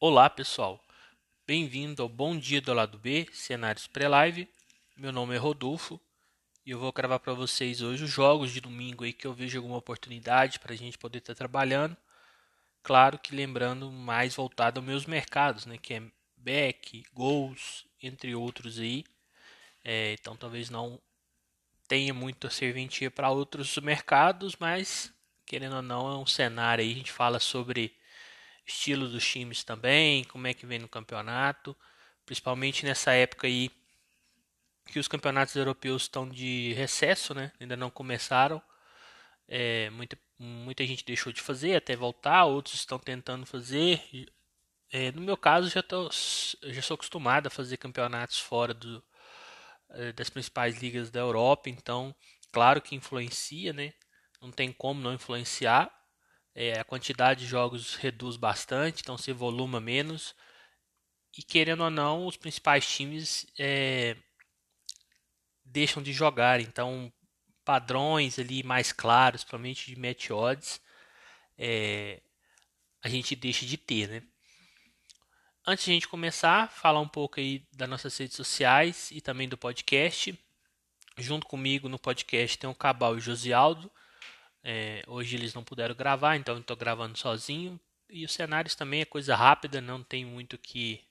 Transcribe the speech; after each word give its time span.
Olá 0.00 0.30
pessoal, 0.30 0.80
bem-vindo 1.44 2.04
ao 2.04 2.08
Bom 2.08 2.38
Dia 2.38 2.60
do 2.60 2.72
Lado 2.72 2.96
B, 2.96 3.26
cenários 3.32 3.88
pré-live. 3.88 4.48
Meu 4.96 5.10
nome 5.10 5.34
é 5.34 5.38
Rodolfo 5.38 6.00
e 6.64 6.70
eu 6.70 6.78
vou 6.78 6.92
gravar 6.92 7.18
para 7.18 7.34
vocês 7.34 7.82
hoje 7.82 8.04
os 8.04 8.10
jogos 8.10 8.52
de 8.52 8.60
domingo 8.60 9.02
aí 9.02 9.12
que 9.12 9.26
eu 9.26 9.34
vejo 9.34 9.58
alguma 9.58 9.76
oportunidade 9.76 10.60
para 10.60 10.72
a 10.72 10.76
gente 10.76 10.96
poder 10.96 11.18
estar 11.18 11.34
tá 11.34 11.38
trabalhando. 11.38 11.96
Claro 12.80 13.18
que 13.18 13.34
lembrando 13.34 13.90
mais 13.90 14.36
voltado 14.36 14.78
aos 14.78 14.86
meus 14.86 15.04
mercados, 15.04 15.66
né, 15.66 15.76
que 15.76 15.94
é 15.94 16.02
back, 16.36 17.02
gols, 17.12 17.84
entre 18.00 18.36
outros 18.36 18.78
aí. 18.78 19.04
É, 19.82 20.12
então 20.12 20.36
talvez 20.36 20.70
não 20.70 21.02
tenha 21.88 22.14
muita 22.14 22.48
serventia 22.50 23.10
para 23.10 23.30
outros 23.30 23.76
mercados, 23.78 24.54
mas 24.60 25.12
querendo 25.44 25.74
ou 25.74 25.82
não 25.82 26.08
é 26.08 26.16
um 26.16 26.26
cenário 26.26 26.84
aí, 26.84 26.92
a 26.92 26.94
gente 26.94 27.10
fala 27.10 27.40
sobre 27.40 27.97
estilo 28.68 29.08
dos 29.08 29.26
times 29.26 29.64
também, 29.64 30.24
como 30.24 30.46
é 30.46 30.54
que 30.54 30.66
vem 30.66 30.78
no 30.78 30.88
campeonato, 30.88 31.76
principalmente 32.24 32.84
nessa 32.84 33.12
época 33.12 33.46
aí 33.46 33.70
que 34.86 34.98
os 34.98 35.08
campeonatos 35.08 35.54
europeus 35.56 36.02
estão 36.02 36.28
de 36.28 36.72
recesso, 36.74 37.34
né? 37.34 37.52
Ainda 37.60 37.76
não 37.76 37.90
começaram. 37.90 38.62
É, 39.46 39.90
muita, 39.90 40.18
muita 40.38 40.86
gente 40.86 41.04
deixou 41.04 41.32
de 41.32 41.40
fazer 41.40 41.76
até 41.76 41.96
voltar, 41.96 42.44
outros 42.44 42.76
estão 42.76 42.98
tentando 42.98 43.46
fazer. 43.46 44.02
É, 44.90 45.12
no 45.12 45.20
meu 45.20 45.36
caso, 45.36 45.68
já, 45.68 45.82
tô, 45.82 46.10
já 46.10 46.82
sou 46.82 46.94
acostumado 46.94 47.46
a 47.46 47.50
fazer 47.50 47.76
campeonatos 47.76 48.38
fora 48.38 48.72
do, 48.74 49.02
é, 49.90 50.12
das 50.12 50.30
principais 50.30 50.78
ligas 50.78 51.10
da 51.10 51.20
Europa, 51.20 51.68
então, 51.68 52.14
claro 52.52 52.80
que 52.80 52.94
influencia, 52.94 53.72
né? 53.72 53.92
Não 54.40 54.50
tem 54.50 54.72
como 54.72 55.00
não 55.00 55.14
influenciar. 55.14 55.90
É, 56.60 56.80
a 56.80 56.82
quantidade 56.82 57.42
de 57.42 57.46
jogos 57.46 57.94
reduz 57.94 58.36
bastante, 58.36 59.00
então 59.00 59.16
se 59.16 59.32
voluma 59.32 59.80
menos. 59.80 60.34
E 61.36 61.40
querendo 61.40 61.84
ou 61.84 61.90
não, 61.90 62.26
os 62.26 62.36
principais 62.36 62.84
times 62.84 63.46
é, 63.56 64.16
deixam 65.64 66.02
de 66.02 66.12
jogar. 66.12 66.60
Então, 66.60 67.12
padrões 67.64 68.40
ali 68.40 68.64
mais 68.64 68.90
claros, 68.90 69.44
principalmente 69.44 69.94
de 69.94 70.00
match 70.00 70.30
odds, 70.30 70.80
é, 71.56 72.20
a 73.04 73.08
gente 73.08 73.36
deixa 73.36 73.64
de 73.64 73.76
ter, 73.76 74.08
né? 74.08 74.22
Antes 75.64 75.84
de 75.84 75.92
a 75.92 75.94
gente 75.94 76.08
começar, 76.08 76.72
falar 76.72 76.98
um 76.98 77.08
pouco 77.08 77.38
aí 77.38 77.64
das 77.72 77.88
nossas 77.88 78.18
redes 78.18 78.36
sociais 78.36 79.12
e 79.12 79.20
também 79.20 79.48
do 79.48 79.56
podcast. 79.56 80.36
Junto 81.16 81.46
comigo 81.46 81.88
no 81.88 82.00
podcast 82.00 82.58
tem 82.58 82.68
o 82.68 82.74
Cabal 82.74 83.14
e 83.14 83.18
o 83.18 83.20
Josialdo. 83.20 83.88
É, 84.62 85.02
hoje 85.06 85.36
eles 85.36 85.54
não 85.54 85.64
puderam 85.64 85.94
gravar, 85.94 86.36
então 86.36 86.58
estou 86.58 86.76
gravando 86.76 87.16
sozinho. 87.18 87.80
E 88.10 88.24
os 88.24 88.32
cenários 88.32 88.74
também 88.74 89.00
é 89.02 89.04
coisa 89.04 89.36
rápida, 89.36 89.80
não 89.80 90.02
tem 90.02 90.24
muito 90.24 90.56
que, 90.58 91.04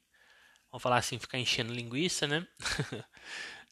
vamos 0.72 0.82
falar 0.82 0.98
assim, 0.98 1.20
ficar 1.20 1.38
enchendo 1.40 1.74
linguiça, 1.74 2.28
né? 2.28 2.48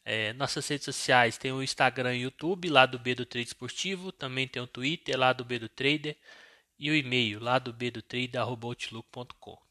É, 0.08 0.32
nossas 0.34 0.68
redes 0.68 0.84
sociais 0.84 1.36
tem 1.36 1.50
o 1.50 1.60
Instagram 1.60 2.14
e 2.14 2.20
o 2.20 2.22
YouTube, 2.26 2.68
lá 2.68 2.86
do 2.86 2.96
B 2.96 3.12
do 3.12 3.26
Trade 3.26 3.48
Esportivo, 3.48 4.12
também 4.12 4.46
tem 4.46 4.62
o 4.62 4.66
Twitter, 4.66 5.18
lá 5.18 5.32
do 5.32 5.44
B 5.44 5.58
do 5.58 5.68
Trader, 5.68 6.16
e 6.78 6.88
o 6.88 6.94
e-mail, 6.94 7.40
lá 7.40 7.58
do 7.58 7.72
B 7.72 7.90
do 7.90 8.00
Trader. 8.00 8.40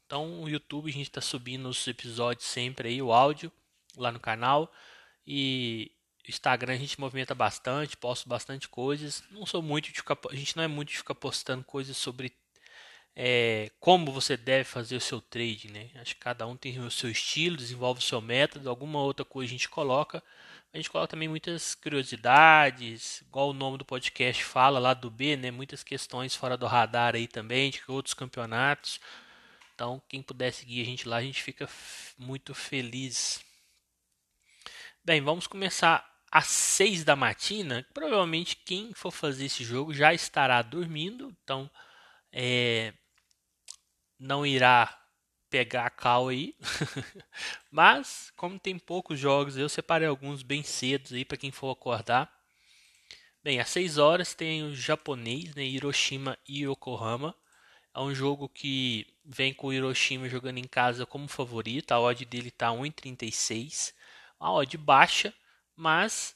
Então, 0.04 0.42
o 0.42 0.46
YouTube 0.46 0.90
a 0.90 0.92
gente 0.92 1.08
está 1.08 1.22
subindo 1.22 1.66
os 1.70 1.88
episódios 1.88 2.46
sempre 2.46 2.90
aí, 2.90 3.00
o 3.00 3.14
áudio, 3.14 3.50
lá 3.96 4.12
no 4.12 4.20
canal, 4.20 4.70
e 5.26 5.90
Instagram 6.28 6.74
a 6.74 6.78
gente 6.78 7.00
movimenta 7.00 7.34
bastante, 7.34 7.96
posto 7.96 8.28
bastante 8.28 8.68
coisas. 8.68 9.22
Não 9.30 9.46
sou 9.46 9.62
muito 9.62 9.86
de 9.86 9.94
ficar, 9.94 10.18
a 10.30 10.34
gente 10.34 10.56
não 10.56 10.64
é 10.64 10.68
muito 10.68 10.90
de 10.90 10.98
ficar 10.98 11.14
postando 11.14 11.64
coisas 11.64 11.96
sobre 11.96 12.32
é, 13.18 13.70
como 13.80 14.12
você 14.12 14.36
deve 14.36 14.64
fazer 14.64 14.96
o 14.96 15.00
seu 15.00 15.20
trade, 15.22 15.70
né? 15.72 15.90
Acho 15.94 16.14
que 16.14 16.20
cada 16.20 16.46
um 16.46 16.56
tem 16.56 16.78
o 16.80 16.90
seu 16.90 17.10
estilo, 17.10 17.56
desenvolve 17.56 18.00
o 18.00 18.02
seu 18.02 18.20
método, 18.20 18.68
alguma 18.68 19.00
outra 19.00 19.24
coisa 19.24 19.48
a 19.48 19.52
gente 19.52 19.68
coloca. 19.68 20.22
A 20.72 20.76
gente 20.76 20.90
coloca 20.90 21.08
também 21.08 21.28
muitas 21.28 21.74
curiosidades, 21.74 23.22
igual 23.22 23.50
o 23.50 23.54
nome 23.54 23.78
do 23.78 23.84
podcast 23.84 24.44
fala 24.44 24.78
lá 24.78 24.92
do 24.92 25.10
B, 25.10 25.36
né? 25.36 25.50
Muitas 25.50 25.82
questões 25.82 26.36
fora 26.36 26.56
do 26.58 26.66
radar 26.66 27.14
aí 27.14 27.26
também, 27.26 27.70
de 27.70 27.80
outros 27.88 28.12
campeonatos. 28.12 29.00
Então, 29.74 30.02
quem 30.08 30.22
puder 30.22 30.52
seguir 30.52 30.82
a 30.82 30.84
gente 30.84 31.08
lá, 31.08 31.16
a 31.16 31.22
gente 31.22 31.42
fica 31.42 31.68
muito 32.18 32.54
feliz. 32.54 33.40
Bem, 35.02 35.22
vamos 35.22 35.46
começar 35.46 36.15
às 36.36 36.48
6 36.48 37.02
da 37.02 37.16
matina. 37.16 37.86
Provavelmente 37.94 38.56
quem 38.56 38.92
for 38.92 39.10
fazer 39.10 39.46
esse 39.46 39.64
jogo 39.64 39.94
já 39.94 40.12
estará 40.12 40.60
dormindo. 40.60 41.34
Então, 41.42 41.70
é, 42.30 42.92
não 44.18 44.44
irá 44.44 44.94
pegar 45.48 45.86
a 45.86 45.90
cal 45.90 46.28
aí. 46.28 46.54
Mas, 47.72 48.30
como 48.36 48.58
tem 48.58 48.78
poucos 48.78 49.18
jogos, 49.18 49.56
eu 49.56 49.66
separei 49.66 50.06
alguns 50.06 50.42
bem 50.42 50.62
cedos 50.62 51.14
aí 51.14 51.24
para 51.24 51.38
quem 51.38 51.50
for 51.50 51.70
acordar. 51.70 52.30
Bem, 53.42 53.58
às 53.58 53.70
6 53.70 53.96
horas 53.96 54.34
tem 54.34 54.62
o 54.62 54.74
japonês, 54.74 55.54
né, 55.54 55.64
Hiroshima 55.64 56.36
e 56.46 56.66
Yokohama. 56.66 57.34
É 57.94 58.00
um 58.00 58.14
jogo 58.14 58.46
que 58.46 59.06
vem 59.24 59.54
com 59.54 59.68
o 59.68 59.72
Hiroshima 59.72 60.28
jogando 60.28 60.58
em 60.58 60.68
casa 60.68 61.06
como 61.06 61.28
favorito. 61.28 61.92
A 61.92 62.00
odd 62.00 62.26
dele 62.26 62.48
está 62.48 62.68
1,36. 62.72 63.94
A 64.38 64.52
odd 64.52 64.76
baixa, 64.76 65.32
mas 65.76 66.34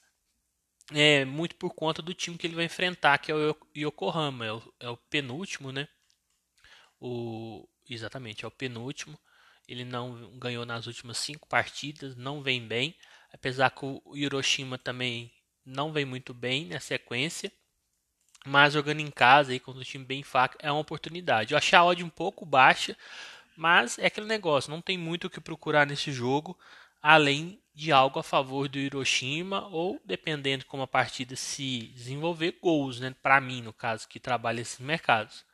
é 0.92 1.24
muito 1.24 1.56
por 1.56 1.74
conta 1.74 2.02
do 2.02 2.14
time 2.14 2.36
que 2.36 2.46
ele 2.46 2.56
vai 2.56 2.64
enfrentar, 2.64 3.18
que 3.18 3.30
é 3.30 3.34
o 3.34 3.56
Yokohama. 3.76 4.46
É 4.46 4.52
o, 4.52 4.74
é 4.80 4.88
o 4.90 4.96
penúltimo, 4.96 5.72
né? 5.72 5.88
O, 7.00 7.66
exatamente, 7.88 8.44
é 8.44 8.48
o 8.48 8.50
penúltimo. 8.50 9.18
Ele 9.68 9.84
não 9.84 10.38
ganhou 10.38 10.66
nas 10.66 10.86
últimas 10.86 11.18
cinco 11.18 11.48
partidas, 11.48 12.16
não 12.16 12.42
vem 12.42 12.66
bem. 12.66 12.96
Apesar 13.32 13.70
que 13.70 13.84
o 13.84 14.16
Hiroshima 14.16 14.76
também 14.76 15.32
não 15.64 15.92
vem 15.92 16.04
muito 16.04 16.34
bem 16.34 16.66
na 16.66 16.80
sequência. 16.80 17.52
Mas 18.44 18.72
jogando 18.72 19.00
em 19.00 19.10
casa 19.10 19.52
aí 19.52 19.60
contra 19.60 19.80
um 19.80 19.84
time 19.84 20.04
bem 20.04 20.22
fraco 20.22 20.56
é 20.58 20.70
uma 20.72 20.80
oportunidade. 20.80 21.52
Eu 21.52 21.58
achei 21.58 21.78
a 21.78 21.84
odd 21.84 22.02
um 22.02 22.08
pouco 22.08 22.46
baixa, 22.46 22.96
mas 23.56 23.98
é 23.98 24.06
aquele 24.06 24.26
negócio, 24.26 24.70
não 24.70 24.80
tem 24.80 24.96
muito 24.96 25.26
o 25.26 25.30
que 25.30 25.40
procurar 25.40 25.86
nesse 25.86 26.10
jogo, 26.10 26.58
além 27.02 27.60
de 27.80 27.90
algo 27.90 28.18
a 28.18 28.22
favor 28.22 28.68
do 28.68 28.78
Hiroshima 28.78 29.66
ou 29.68 29.98
dependendo 30.04 30.66
como 30.66 30.82
a 30.82 30.86
partida 30.86 31.34
se 31.34 31.86
desenvolver, 31.94 32.58
gols, 32.60 33.00
né? 33.00 33.16
Para 33.22 33.40
mim, 33.40 33.62
no 33.62 33.72
caso, 33.72 34.06
que 34.06 34.20
trabalha 34.20 34.60
esses 34.60 34.78
mercados. 34.78 35.46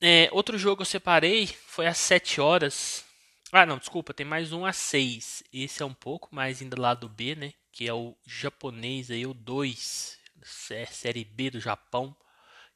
É, 0.00 0.28
outro 0.32 0.58
jogo 0.58 0.82
eu 0.82 0.86
separei 0.86 1.46
foi 1.46 1.86
às 1.86 1.98
7 1.98 2.40
horas. 2.40 3.04
Ah, 3.52 3.64
não, 3.64 3.78
desculpa, 3.78 4.12
tem 4.12 4.26
mais 4.26 4.52
um 4.52 4.66
às 4.66 4.76
6. 4.76 5.44
Esse 5.52 5.80
é 5.80 5.86
um 5.86 5.94
pouco 5.94 6.34
mais 6.34 6.60
ainda 6.60 6.80
lá 6.80 6.92
do 6.92 7.08
B, 7.08 7.36
né? 7.36 7.52
Que 7.70 7.86
é 7.86 7.94
o 7.94 8.16
japonês 8.26 9.12
aí, 9.12 9.24
o 9.26 9.34
2, 9.34 10.18
Série 10.42 11.24
B 11.24 11.50
do 11.50 11.60
Japão. 11.60 12.16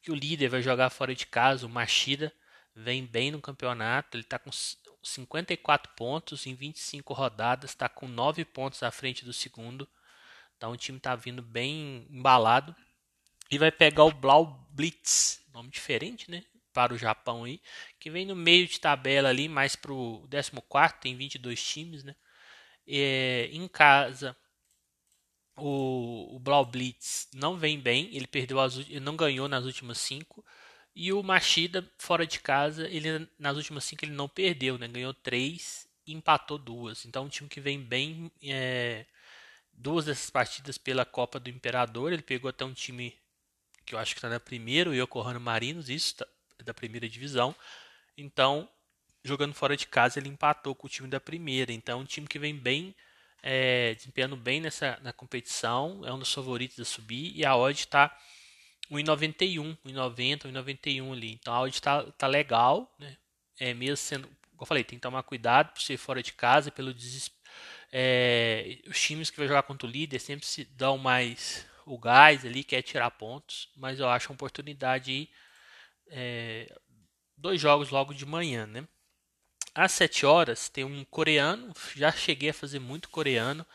Que 0.01 0.13
o 0.13 0.15
líder 0.15 0.49
vai 0.49 0.63
jogar 0.63 0.89
fora 0.89 1.17
de 1.17 1.27
casa, 1.27 1.67
o 1.67 1.69
Machida. 1.69 2.33
Vem 2.77 3.05
bem 3.05 3.33
no 3.33 3.41
campeonato, 3.41 4.17
ele 4.17 4.23
está 4.23 4.39
com 4.39 4.51
54 5.03 5.93
pontos 5.95 6.47
em 6.47 6.55
25 6.55 7.13
rodadas, 7.13 7.71
está 7.71 7.89
com 7.89 8.07
9 8.07 8.45
pontos 8.45 8.83
à 8.83 8.91
frente 8.91 9.25
do 9.25 9.33
segundo. 9.33 9.89
Então 10.57 10.73
o 10.73 10.77
time 10.77 10.99
está 10.99 11.17
vindo 11.17 11.43
bem 11.43 12.07
embalado. 12.11 12.75
E 13.51 13.59
vai 13.59 13.71
pegar 13.71 14.05
o 14.05 14.13
Blau 14.13 14.67
Blitz, 14.71 15.43
nome 15.53 15.69
diferente, 15.71 16.31
né? 16.31 16.45
para 16.73 16.95
o 16.95 16.99
Japão 16.99 17.45
aí, 17.45 17.61
que 17.99 18.11
vem 18.11 18.27
no 18.27 18.35
meio 18.35 18.67
de 18.67 18.81
tabela 18.81 19.29
ali, 19.29 19.49
mais 19.49 19.77
para 19.77 19.93
o 19.93 20.27
14, 20.31 20.95
tem 21.01 21.17
22 21.17 21.63
times, 21.63 22.03
né? 22.03 22.17
É, 22.87 23.49
em 23.53 23.69
casa, 23.69 24.37
o, 25.57 26.37
o 26.37 26.39
Blau 26.41 26.65
Blitz 26.65 27.29
não 27.33 27.57
vem 27.57 27.79
bem, 27.79 28.09
ele 28.13 28.27
perdeu 28.27 28.59
as, 28.59 28.77
ele 28.77 29.01
não 29.01 29.17
ganhou 29.17 29.49
nas 29.49 29.65
últimas 29.65 29.99
cinco. 29.99 30.45
E 30.95 31.13
o 31.13 31.23
Machida, 31.23 31.89
fora 31.99 32.27
de 32.27 32.39
casa, 32.39 32.87
ele 32.89 33.29
nas 33.39 33.57
últimas 33.57 33.85
cinco 33.85 34.05
ele 34.05 34.13
não 34.13 34.29
perdeu, 34.29 34.79
né? 34.79 34.87
Ganhou 34.89 35.15
três 35.15 35.89
e 36.07 36.13
empatou 36.13 36.59
duas. 36.59 37.05
Então, 37.07 37.25
um 37.25 37.29
time 37.29 37.49
que 37.49 37.61
vem 37.61 37.81
bem. 37.81 38.31
É, 38.43 39.07
duas 39.73 40.05
dessas 40.05 40.31
partidas 40.31 40.79
pela 40.79 41.05
Copa 41.05 41.41
do 41.41 41.51
Imperador. 41.51 42.13
Ele 42.13 42.23
pegou 42.23 42.49
até 42.49 42.65
um 42.65 42.75
time 42.75 43.15
que 43.85 43.95
eu 43.95 43.99
acho 43.99 44.15
que 44.15 44.19
está 44.19 44.29
na 44.29 44.39
primeira, 44.39 44.91
o 44.91 44.95
Yokohama 44.95 45.39
Marinos. 45.41 45.89
Isso 45.89 46.17
tá, 46.17 46.27
da 46.65 46.75
primeira 46.75 47.09
divisão. 47.09 47.55
Então, 48.17 48.69
jogando 49.25 49.55
fora 49.55 49.77
de 49.77 49.87
casa, 49.87 50.19
ele 50.19 50.29
empatou 50.29 50.75
com 50.75 50.87
o 50.87 50.91
time 50.91 51.09
da 51.09 51.21
primeira. 51.21 51.73
Então, 51.73 52.01
um 52.01 52.05
time 52.05 52.27
que 52.27 52.39
vem 52.39 52.55
bem, 52.55 52.95
é, 53.43 53.95
desempenhando 53.95 54.37
bem 54.37 54.61
nessa 54.61 54.99
na 55.03 55.13
competição, 55.13 56.03
é 56.05 56.13
um 56.13 56.19
dos 56.19 56.33
favoritos 56.33 56.79
a 56.79 56.85
subir. 56.85 57.33
E 57.35 57.45
a 57.45 57.57
odd 57.57 57.79
está 57.79 58.17
1,91, 58.91 59.77
1,90, 59.87 60.53
1,91 60.53 61.13
ali. 61.13 61.33
Então, 61.33 61.55
a 61.55 61.61
odd 61.61 61.75
está 61.75 62.03
tá 62.13 62.27
legal, 62.27 62.93
né? 62.99 63.17
É, 63.59 63.75
mesmo 63.75 63.97
sendo, 63.97 64.27
como 64.27 64.63
eu 64.63 64.67
falei, 64.67 64.85
tem 64.85 64.99
que 64.99 65.03
tomar 65.03 65.23
cuidado 65.23 65.73
por 65.73 65.81
ser 65.81 65.97
fora 65.97 66.23
de 66.23 66.33
casa, 66.33 66.71
pelo 66.71 66.93
desespero. 66.93 67.43
É, 67.93 68.79
os 68.87 69.01
times 69.01 69.31
que 69.31 69.37
vai 69.37 69.47
jogar 69.47 69.63
contra 69.65 69.87
o 69.87 69.91
líder 69.91 70.19
sempre 70.19 70.47
se 70.47 70.65
dão 70.65 70.97
mais 70.97 71.67
o 71.85 71.99
gás 71.99 72.45
ali, 72.45 72.65
quer 72.65 72.81
tirar 72.83 73.11
pontos, 73.11 73.69
mas 73.77 74.01
eu 74.01 74.09
acho 74.09 74.31
uma 74.31 74.35
oportunidade 74.35 75.29
é, 76.09 76.75
dois 77.37 77.61
jogos 77.61 77.91
logo 77.91 78.15
de 78.15 78.25
manhã, 78.25 78.67
né? 78.67 78.87
Às 79.75 79.93
7 79.93 80.27
horas 80.27 80.69
tem 80.69 80.85
um 80.85 81.05
coreano, 81.05 81.73
já 81.97 82.13
cheguei 82.13 82.51
a 82.51 82.55
fazer 82.55 82.79
muito 82.79 83.09
coreano, 83.09 83.67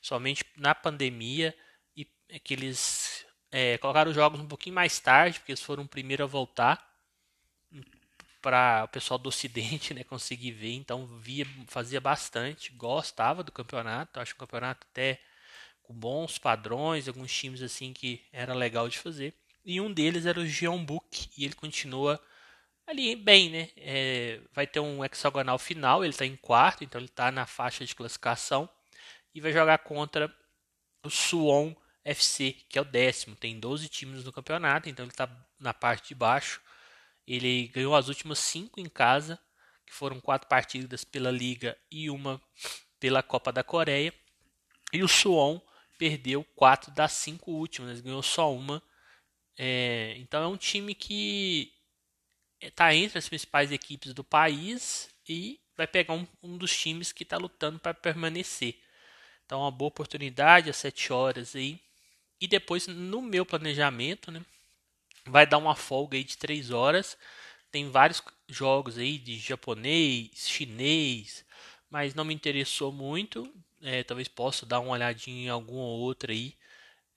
somente 0.00 0.44
na 0.56 0.74
pandemia, 0.74 1.56
e 1.96 2.04
que 2.40 2.54
eles 2.54 3.23
é, 3.56 3.78
colocaram 3.78 4.10
os 4.10 4.16
jogos 4.16 4.40
um 4.40 4.48
pouquinho 4.48 4.74
mais 4.74 4.98
tarde, 4.98 5.38
porque 5.38 5.52
eles 5.52 5.62
foram 5.62 5.84
o 5.84 5.88
primeiro 5.88 6.24
a 6.24 6.26
voltar 6.26 6.84
para 8.42 8.82
o 8.82 8.88
pessoal 8.88 9.16
do 9.16 9.28
Ocidente 9.28 9.94
né, 9.94 10.02
conseguir 10.02 10.50
ver, 10.50 10.72
então 10.72 11.06
via, 11.06 11.46
fazia 11.68 12.00
bastante, 12.00 12.72
gostava 12.72 13.44
do 13.44 13.52
campeonato, 13.52 14.18
acho 14.18 14.34
o 14.34 14.38
campeonato 14.38 14.84
até 14.90 15.20
com 15.84 15.94
bons 15.94 16.36
padrões, 16.36 17.06
alguns 17.06 17.32
times 17.32 17.62
assim 17.62 17.92
que 17.92 18.20
era 18.32 18.52
legal 18.54 18.88
de 18.88 18.98
fazer. 18.98 19.32
E 19.64 19.80
um 19.80 19.92
deles 19.92 20.26
era 20.26 20.40
o 20.40 20.46
Jeonbuk, 20.46 21.30
e 21.38 21.44
ele 21.44 21.54
continua 21.54 22.20
ali 22.88 23.14
bem, 23.14 23.50
né? 23.50 23.70
É, 23.76 24.40
vai 24.52 24.66
ter 24.66 24.80
um 24.80 25.04
hexagonal 25.04 25.60
final, 25.60 26.02
ele 26.02 26.10
está 26.10 26.26
em 26.26 26.34
quarto, 26.34 26.82
então 26.82 26.98
ele 26.98 27.06
está 27.06 27.30
na 27.30 27.46
faixa 27.46 27.84
de 27.86 27.94
classificação, 27.94 28.68
e 29.32 29.40
vai 29.40 29.52
jogar 29.52 29.78
contra 29.78 30.28
o 31.04 31.08
Suwon 31.08 31.72
FC, 32.04 32.52
que 32.68 32.78
é 32.78 32.82
o 32.82 32.84
décimo, 32.84 33.34
tem 33.34 33.58
12 33.58 33.88
times 33.88 34.24
no 34.24 34.32
campeonato, 34.32 34.88
então 34.88 35.04
ele 35.04 35.12
está 35.12 35.28
na 35.58 35.72
parte 35.72 36.08
de 36.08 36.14
baixo. 36.14 36.60
Ele 37.26 37.68
ganhou 37.68 37.96
as 37.96 38.08
últimas 38.08 38.38
cinco 38.38 38.78
em 38.78 38.88
casa, 38.88 39.38
que 39.86 39.94
foram 39.94 40.20
quatro 40.20 40.48
partidas 40.48 41.04
pela 41.04 41.30
Liga 41.30 41.76
e 41.90 42.10
uma 42.10 42.40
pela 43.00 43.22
Copa 43.22 43.50
da 43.50 43.64
Coreia. 43.64 44.12
E 44.92 45.02
o 45.02 45.08
Suwon 45.08 45.60
perdeu 45.98 46.44
quatro 46.54 46.90
das 46.92 47.12
cinco 47.12 47.52
últimas, 47.52 48.00
ganhou 48.00 48.22
só 48.22 48.52
uma. 48.52 48.82
É, 49.56 50.14
então 50.18 50.42
é 50.42 50.46
um 50.46 50.56
time 50.56 50.94
que 50.94 51.72
está 52.60 52.94
entre 52.94 53.18
as 53.18 53.28
principais 53.28 53.72
equipes 53.72 54.12
do 54.12 54.24
país 54.24 55.08
e 55.28 55.60
vai 55.76 55.86
pegar 55.86 56.14
um, 56.14 56.26
um 56.42 56.56
dos 56.56 56.76
times 56.76 57.12
que 57.12 57.22
está 57.22 57.36
lutando 57.36 57.78
para 57.78 57.94
permanecer. 57.94 58.78
Então, 59.44 59.60
uma 59.60 59.70
boa 59.70 59.88
oportunidade 59.88 60.70
às 60.70 60.76
7 60.76 61.12
horas 61.12 61.54
aí. 61.54 61.80
E 62.44 62.46
depois, 62.46 62.86
no 62.86 63.22
meu 63.22 63.46
planejamento, 63.46 64.30
né, 64.30 64.44
vai 65.24 65.46
dar 65.46 65.56
uma 65.56 65.74
folga 65.74 66.18
aí 66.18 66.22
de 66.22 66.36
3 66.36 66.70
horas. 66.70 67.16
Tem 67.72 67.88
vários 67.88 68.22
jogos 68.46 68.98
aí 68.98 69.16
de 69.16 69.38
japonês, 69.38 70.46
chinês, 70.46 71.42
mas 71.88 72.14
não 72.14 72.22
me 72.22 72.34
interessou 72.34 72.92
muito. 72.92 73.50
É, 73.80 74.02
talvez 74.02 74.28
possa 74.28 74.66
dar 74.66 74.80
uma 74.80 74.90
olhadinha 74.90 75.46
em 75.46 75.48
alguma 75.48 75.84
outra 75.84 76.32
aí. 76.32 76.54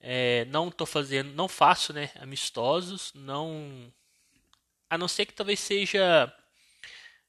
É, 0.00 0.46
não 0.46 0.70
tô 0.70 0.86
fazendo, 0.86 1.30
não 1.34 1.46
faço, 1.46 1.92
né, 1.92 2.10
amistosos, 2.18 3.12
não 3.14 3.92
a 4.88 4.96
não 4.96 5.08
ser 5.08 5.26
que 5.26 5.34
talvez 5.34 5.60
seja 5.60 6.32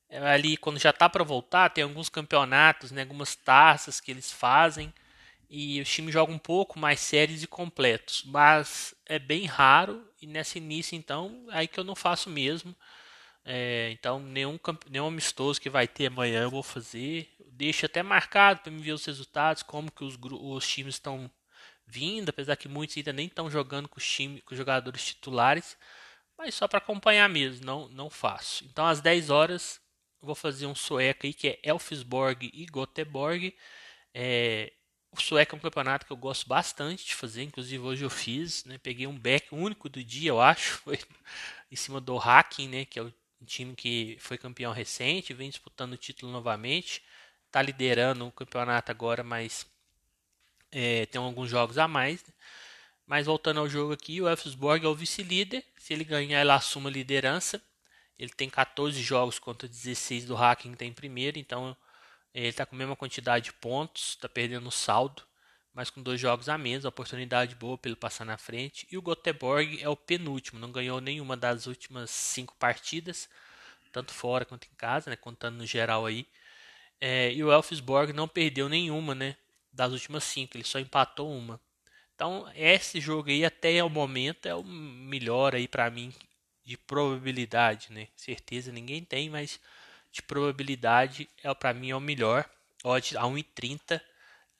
é, 0.09 0.19
ali 0.19 0.55
quando 0.55 0.79
já 0.79 0.91
está 0.91 1.09
para 1.09 1.25
voltar, 1.25 1.69
tem 1.71 1.83
alguns 1.83 2.07
campeonatos, 2.07 2.91
né, 2.91 3.01
algumas 3.01 3.35
taças 3.35 3.99
que 3.99 4.09
eles 4.09 4.31
fazem 4.31 4.93
e 5.49 5.81
os 5.81 5.89
times 5.89 6.13
jogam 6.13 6.35
um 6.35 6.39
pouco 6.39 6.77
mais 6.77 6.99
sérios 6.99 7.41
e 7.43 7.47
completos, 7.47 8.23
mas 8.25 8.93
é 9.05 9.17
bem 9.17 9.45
raro 9.45 10.05
e 10.21 10.27
nessa 10.27 10.57
início 10.57 10.95
então 10.95 11.45
aí 11.49 11.67
que 11.67 11.79
eu 11.79 11.83
não 11.83 11.95
faço 11.95 12.29
mesmo. 12.29 12.75
É, 13.43 13.89
então 13.91 14.19
nenhum, 14.19 14.59
nenhum 14.89 15.07
amistoso 15.07 15.59
que 15.59 15.69
vai 15.69 15.87
ter 15.87 16.07
amanhã 16.07 16.43
eu 16.43 16.51
vou 16.51 16.63
fazer. 16.63 17.27
Deixo 17.51 17.85
até 17.85 18.03
marcado 18.03 18.61
para 18.61 18.71
me 18.71 18.81
ver 18.81 18.91
os 18.93 19.05
resultados, 19.05 19.63
como 19.63 19.91
que 19.91 20.03
os, 20.03 20.17
os 20.21 20.67
times 20.67 20.95
estão 20.95 21.31
vindo, 21.87 22.29
apesar 22.29 22.55
que 22.55 22.67
muitos 22.67 22.95
ainda 22.97 23.11
nem 23.11 23.25
estão 23.27 23.49
jogando 23.49 23.89
com 23.89 23.97
os, 23.97 24.07
time, 24.07 24.41
com 24.41 24.53
os 24.53 24.57
jogadores 24.57 25.03
titulares, 25.03 25.75
mas 26.37 26.53
só 26.53 26.67
para 26.67 26.77
acompanhar 26.77 27.27
mesmo, 27.27 27.65
não, 27.65 27.89
não 27.89 28.09
faço. 28.09 28.63
Então 28.65 28.85
às 28.85 29.01
10 29.01 29.29
horas 29.29 29.81
vou 30.21 30.35
fazer 30.35 30.67
um 30.67 30.75
sueco 30.75 31.25
aí 31.25 31.33
que 31.33 31.47
é 31.49 31.59
Elfsborg 31.63 32.51
e 32.53 32.65
Göteborg. 32.65 33.55
É, 34.13 34.71
o 35.11 35.19
sueco 35.21 35.55
é 35.55 35.57
um 35.57 35.61
campeonato 35.61 36.05
que 36.05 36.11
eu 36.11 36.17
gosto 36.17 36.47
bastante 36.47 37.05
de 37.05 37.15
fazer, 37.15 37.43
inclusive 37.43 37.83
hoje 37.83 38.05
eu 38.05 38.09
fiz, 38.09 38.63
né? 38.65 38.77
Peguei 38.77 39.07
um 39.07 39.17
back 39.17 39.47
único 39.53 39.89
do 39.89 40.03
dia, 40.03 40.29
eu 40.29 40.41
acho, 40.41 40.77
foi 40.83 40.99
em 41.71 41.75
cima 41.75 41.99
do 41.99 42.17
Hacking, 42.17 42.67
né? 42.67 42.85
Que 42.85 42.99
é 42.99 43.03
o 43.03 43.13
time 43.45 43.75
que 43.75 44.17
foi 44.19 44.37
campeão 44.37 44.71
recente, 44.71 45.33
vem 45.33 45.49
disputando 45.49 45.93
o 45.93 45.97
título 45.97 46.31
novamente, 46.31 47.01
está 47.47 47.61
liderando 47.61 48.27
o 48.27 48.31
campeonato 48.31 48.91
agora, 48.91 49.23
mas 49.23 49.65
é, 50.71 51.05
tem 51.07 51.19
alguns 51.21 51.49
jogos 51.49 51.77
a 51.77 51.87
mais. 51.87 52.23
Né? 52.23 52.33
Mas 53.07 53.25
voltando 53.25 53.59
ao 53.59 53.69
jogo 53.69 53.93
aqui, 53.93 54.21
o 54.21 54.29
Elfsborg 54.29 54.85
é 54.85 54.87
o 54.87 54.95
vice-líder. 54.95 55.65
Se 55.77 55.93
ele 55.93 56.03
ganhar, 56.03 56.41
ele 56.41 56.51
assume 56.51 56.87
a 56.87 56.91
liderança. 56.91 57.61
Ele 58.19 58.31
tem 58.31 58.49
14 58.49 59.01
jogos 59.01 59.39
contra 59.39 59.67
16 59.67 60.25
do 60.25 60.35
Hacking 60.35 60.71
que 60.71 60.77
tem 60.77 60.93
primeiro, 60.93 61.39
então 61.39 61.75
ele 62.33 62.47
está 62.47 62.65
com 62.65 62.75
a 62.75 62.77
mesma 62.77 62.95
quantidade 62.95 63.45
de 63.45 63.53
pontos, 63.53 64.09
está 64.11 64.29
perdendo 64.29 64.67
o 64.67 64.71
saldo, 64.71 65.23
mas 65.73 65.89
com 65.89 66.01
dois 66.01 66.19
jogos 66.19 66.49
a 66.49 66.57
menos, 66.57 66.85
oportunidade 66.85 67.55
boa 67.55 67.79
ele 67.85 67.95
passar 67.95 68.25
na 68.25 68.37
frente. 68.37 68.87
E 68.91 68.97
o 68.97 69.01
Göteborg 69.01 69.81
é 69.81 69.89
o 69.89 69.95
penúltimo, 69.95 70.59
não 70.59 70.71
ganhou 70.71 70.99
nenhuma 70.99 71.37
das 71.37 71.67
últimas 71.67 72.09
cinco 72.09 72.55
partidas, 72.55 73.29
tanto 73.91 74.13
fora 74.13 74.45
quanto 74.45 74.65
em 74.65 74.75
casa, 74.75 75.09
né, 75.09 75.15
contando 75.15 75.57
no 75.57 75.65
geral 75.65 76.05
aí. 76.05 76.27
É, 77.01 77.31
e 77.33 77.43
o 77.43 77.51
Elfsborg 77.51 78.13
não 78.13 78.27
perdeu 78.27 78.67
nenhuma, 78.69 79.15
né, 79.15 79.35
das 79.71 79.93
últimas 79.93 80.23
cinco, 80.23 80.57
ele 80.57 80.63
só 80.63 80.79
empatou 80.79 81.31
uma. 81.31 81.59
Então 82.15 82.51
esse 82.55 82.99
jogo 82.99 83.29
aí 83.29 83.45
até 83.45 83.81
o 83.83 83.89
momento 83.89 84.45
é 84.45 84.53
o 84.53 84.63
melhor 84.63 85.55
aí 85.55 85.67
para 85.67 85.89
mim 85.89 86.13
de 86.65 86.77
probabilidade, 86.77 87.91
né? 87.91 88.09
Certeza 88.15 88.71
ninguém 88.71 89.03
tem, 89.03 89.29
mas 89.29 89.59
de 90.11 90.21
probabilidade 90.21 91.29
é 91.43 91.53
para 91.53 91.73
mim 91.73 91.91
é 91.91 91.95
o 91.95 91.99
melhor. 91.99 92.49
Odd 92.83 93.17
a 93.17 93.23
1,30. 93.23 94.01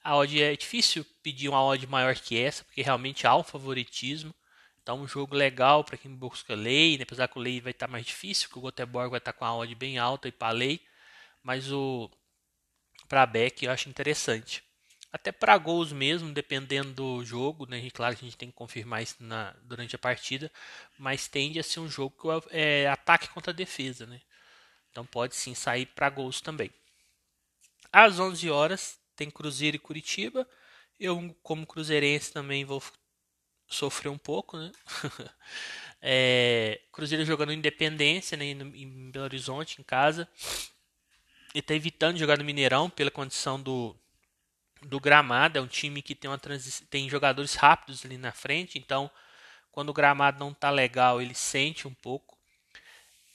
A 0.03 0.15
odd 0.15 0.41
é 0.41 0.55
difícil 0.55 1.05
pedir 1.23 1.49
uma 1.49 1.63
odd 1.63 1.85
maior 1.87 2.15
que 2.15 2.37
essa, 2.39 2.63
porque 2.63 2.81
realmente 2.81 3.27
há 3.27 3.35
um 3.35 3.43
favoritismo. 3.43 4.33
Então 4.81 5.01
um 5.01 5.07
jogo 5.07 5.35
legal 5.35 5.83
para 5.83 5.97
quem 5.97 6.13
busca 6.13 6.55
lei, 6.55 6.97
né? 6.97 7.03
apesar 7.03 7.27
que 7.27 7.37
o 7.37 7.41
lei 7.41 7.61
vai 7.61 7.71
estar 7.71 7.87
tá 7.87 7.91
mais 7.91 8.05
difícil, 8.05 8.47
porque 8.49 8.59
o 8.59 8.69
Göteborg 8.69 9.09
vai 9.09 9.19
estar 9.19 9.33
tá 9.33 9.37
com 9.37 9.45
a 9.45 9.55
odd 9.55 9.73
bem 9.75 9.97
alta 9.97 10.27
e 10.27 10.31
para 10.31 10.51
lei, 10.51 10.81
mas 11.43 11.71
o 11.71 12.09
para 13.07 13.25
back 13.25 13.65
eu 13.65 13.71
acho 13.71 13.89
interessante 13.89 14.63
até 15.11 15.31
para 15.31 15.57
gols 15.57 15.91
mesmo, 15.91 16.31
dependendo 16.31 16.93
do 16.93 17.25
jogo, 17.25 17.65
né? 17.65 17.89
Claro 17.91 18.15
que 18.15 18.23
a 18.23 18.27
gente 18.27 18.37
tem 18.37 18.49
que 18.49 18.55
confirmar 18.55 19.01
isso 19.01 19.15
na, 19.19 19.55
durante 19.63 19.95
a 19.95 19.99
partida, 19.99 20.51
mas 20.97 21.27
tende 21.27 21.59
a 21.59 21.63
ser 21.63 21.79
um 21.79 21.89
jogo 21.89 22.15
que 22.15 22.55
é 22.55 22.87
ataque 22.87 23.27
contra 23.29 23.51
defesa, 23.51 24.05
né? 24.05 24.21
Então 24.99 25.05
pode 25.05 25.33
sim 25.33 25.55
sair 25.55 25.85
para 25.85 26.09
gols 26.09 26.41
também. 26.41 26.69
Às 27.89 28.19
11 28.19 28.49
horas 28.49 28.99
tem 29.15 29.31
Cruzeiro 29.31 29.77
e 29.77 29.79
Curitiba. 29.79 30.45
Eu, 30.99 31.33
como 31.41 31.65
cruzeirense, 31.65 32.33
também 32.33 32.65
vou 32.65 32.83
sofrer 33.65 34.09
um 34.09 34.17
pouco, 34.17 34.57
né? 34.57 34.69
é, 36.01 36.81
Cruzeiro 36.91 37.23
jogando 37.23 37.53
Independência, 37.53 38.35
né? 38.35 38.43
Em 38.43 39.09
Belo 39.09 39.23
Horizonte, 39.23 39.79
em 39.79 39.85
casa. 39.85 40.27
E 41.55 41.59
está 41.59 41.73
evitando 41.73 42.17
jogar 42.17 42.37
no 42.37 42.43
Mineirão 42.43 42.89
pela 42.89 43.09
condição 43.09 43.57
do, 43.61 43.95
do 44.81 44.99
gramado. 44.99 45.57
É 45.57 45.61
um 45.61 45.67
time 45.67 46.01
que 46.01 46.13
tem, 46.13 46.29
uma 46.29 46.37
tem 46.89 47.09
jogadores 47.09 47.55
rápidos 47.55 48.03
ali 48.03 48.17
na 48.17 48.33
frente, 48.33 48.77
então 48.77 49.09
quando 49.71 49.91
o 49.91 49.93
gramado 49.93 50.39
não 50.39 50.51
está 50.51 50.69
legal, 50.69 51.21
ele 51.21 51.33
sente 51.33 51.87
um 51.87 51.93
pouco. 51.93 52.38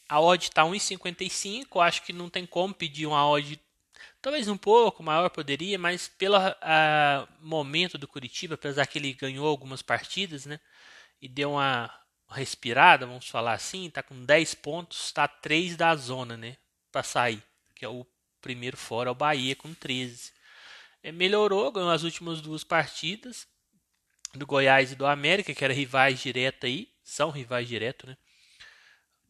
A 0.09 0.21
odd 0.21 0.45
está 0.45 0.63
1,55, 0.63 1.81
acho 1.81 2.03
que 2.03 2.13
não 2.13 2.29
tem 2.29 2.47
como 2.47 2.75
pedir 2.75 3.07
uma 3.07 3.27
odd 3.29 3.59
talvez 4.25 4.49
um 4.49 4.57
pouco 4.57 5.03
maior 5.03 5.29
poderia, 5.29 5.79
mas 5.79 6.09
pelo 6.09 6.37
momento 7.41 7.99
do 7.99 8.09
Curitiba, 8.09 8.55
apesar 8.55 8.87
que 8.87 8.99
ele 8.99 9.13
ganhou 9.13 9.47
algumas 9.47 9.83
partidas, 9.83 10.47
né, 10.47 10.59
e 11.21 11.29
deu 11.29 11.53
uma 11.53 11.91
respirada, 12.31 13.07
vamos 13.07 13.29
falar 13.29 13.53
assim, 13.53 13.87
está 13.87 14.03
com 14.03 14.25
10 14.25 14.55
pontos, 14.55 15.05
está 15.05 15.29
3 15.29 15.77
da 15.77 15.95
zona, 15.95 16.39
né, 16.39 16.57
para 16.91 17.03
sair, 17.03 17.43
que 17.75 17.85
é 17.85 17.89
o 17.89 18.07
primeiro 18.41 18.79
fora, 18.79 19.13
o 19.13 19.15
Bahia 19.15 19.55
com 19.55 19.75
13. 19.75 20.33
É, 21.03 21.13
melhorou, 21.13 21.71
ganhou 21.71 21.91
as 21.91 22.03
últimas 22.03 22.41
duas 22.41 22.65
partidas 22.65 23.47
do 24.35 24.47
Goiás 24.47 24.93
e 24.93 24.97
do 24.97 25.05
América, 25.05 25.55
que 25.55 25.65
eram 25.65 25.75
rivais 25.75 26.19
direto 26.19 26.65
aí, 26.65 26.89
são 27.03 27.29
rivais 27.29 27.69
direto, 27.69 28.07
né? 28.07 28.17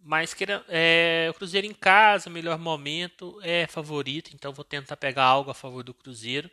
Mas 0.06 0.34
que 0.34 0.44
é, 0.68 1.28
o 1.30 1.34
Cruzeiro 1.34 1.66
em 1.66 1.72
casa, 1.72 2.28
melhor 2.28 2.58
momento, 2.58 3.40
é 3.42 3.66
favorito, 3.66 4.32
então 4.34 4.52
vou 4.52 4.64
tentar 4.64 4.98
pegar 4.98 5.24
algo 5.24 5.50
a 5.50 5.54
favor 5.54 5.82
do 5.82 5.94
Cruzeiro. 5.94 6.50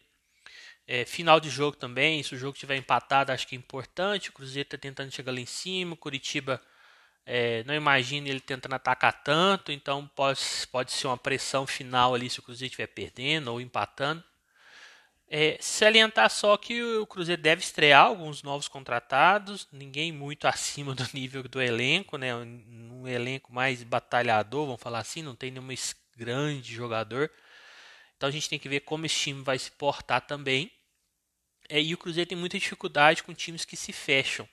É, 0.88 1.04
final 1.06 1.38
de 1.38 1.50
jogo 1.50 1.76
também, 1.76 2.24
se 2.24 2.34
o 2.34 2.38
jogo 2.38 2.54
estiver 2.54 2.78
empatado, 2.78 3.32
acho 3.32 3.46
que 3.46 3.56
é 3.56 3.60
importante. 3.60 4.30
O 4.30 4.34
Cruzeiro 4.34 4.68
está 4.68 4.78
tentando 4.78 5.12
chegar 5.12 5.34
lá 5.34 5.40
em 5.42 5.46
cima, 5.46 5.94
o 5.96 5.98
Curitiba 5.98 6.62
é, 7.26 7.62
não 7.66 7.76
imagino 7.76 8.28
ele 8.28 8.40
tentando 8.40 8.76
atacar 8.76 9.22
tanto, 9.22 9.72
então 9.72 10.08
pode, 10.16 10.40
pode 10.72 10.94
ser 10.94 11.08
uma 11.08 11.18
pressão 11.18 11.68
final 11.68 12.16
ali 12.16 12.30
se 12.30 12.40
o 12.40 12.44
Cruzeiro 12.44 12.72
estiver 12.72 12.88
perdendo 12.88 13.52
ou 13.52 13.60
empatando. 13.60 14.24
É, 15.34 15.58
salientar 15.62 16.30
só 16.30 16.58
que 16.58 16.84
o 16.84 17.08
Cruzeiro 17.08 17.42
deve 17.42 17.62
estrear 17.62 18.06
alguns 18.06 18.44
novos 18.44 18.68
contratados, 18.68 19.66
ninguém 19.72 20.12
muito 20.12 20.46
acima 20.48 20.94
do 20.94 21.08
nível 21.14 21.44
do 21.44 21.62
elenco, 21.62 22.18
né? 22.18 22.32
Um 23.02 23.08
elenco 23.08 23.54
mais 23.54 23.84
batalhador, 23.84 24.66
vamos 24.66 24.82
falar 24.82 25.00
assim, 25.00 25.22
não 25.22 25.36
tem 25.36 25.52
nenhuma 25.52 25.74
grande 26.16 26.74
jogador. 26.74 27.32
Então 28.16 28.30
a 28.30 28.32
gente 28.32 28.50
tem 28.50 28.60
que 28.60 28.70
ver 28.70 28.82
como 28.82 29.06
esse 29.06 29.16
time 29.16 29.44
vai 29.44 29.58
se 29.58 29.72
portar 29.72 30.22
também. 30.22 30.72
É, 31.68 31.82
e 31.82 31.94
o 31.94 31.98
Cruzeiro 31.98 32.30
tem 32.30 32.38
muita 32.38 32.60
dificuldade 32.60 33.24
com 33.24 33.34
times 33.34 33.66
que 33.66 33.76
se 33.76 33.92
fecham. 33.92 34.48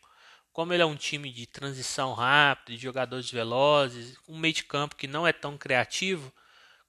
Como 0.53 0.73
ele 0.73 0.83
é 0.83 0.87
um 0.87 0.97
time 0.97 1.31
de 1.31 1.47
transição 1.47 2.15
rápida, 2.15 2.77
de 2.77 2.83
jogadores 2.83 3.31
velozes, 3.31 4.17
um 4.27 4.39
meio 4.39 4.55
de 4.55 4.65
campo 4.65 4.97
que 4.97 5.07
não 5.07 5.27
é 5.27 5.33
tão 5.33 5.59
criativo, 5.59 6.33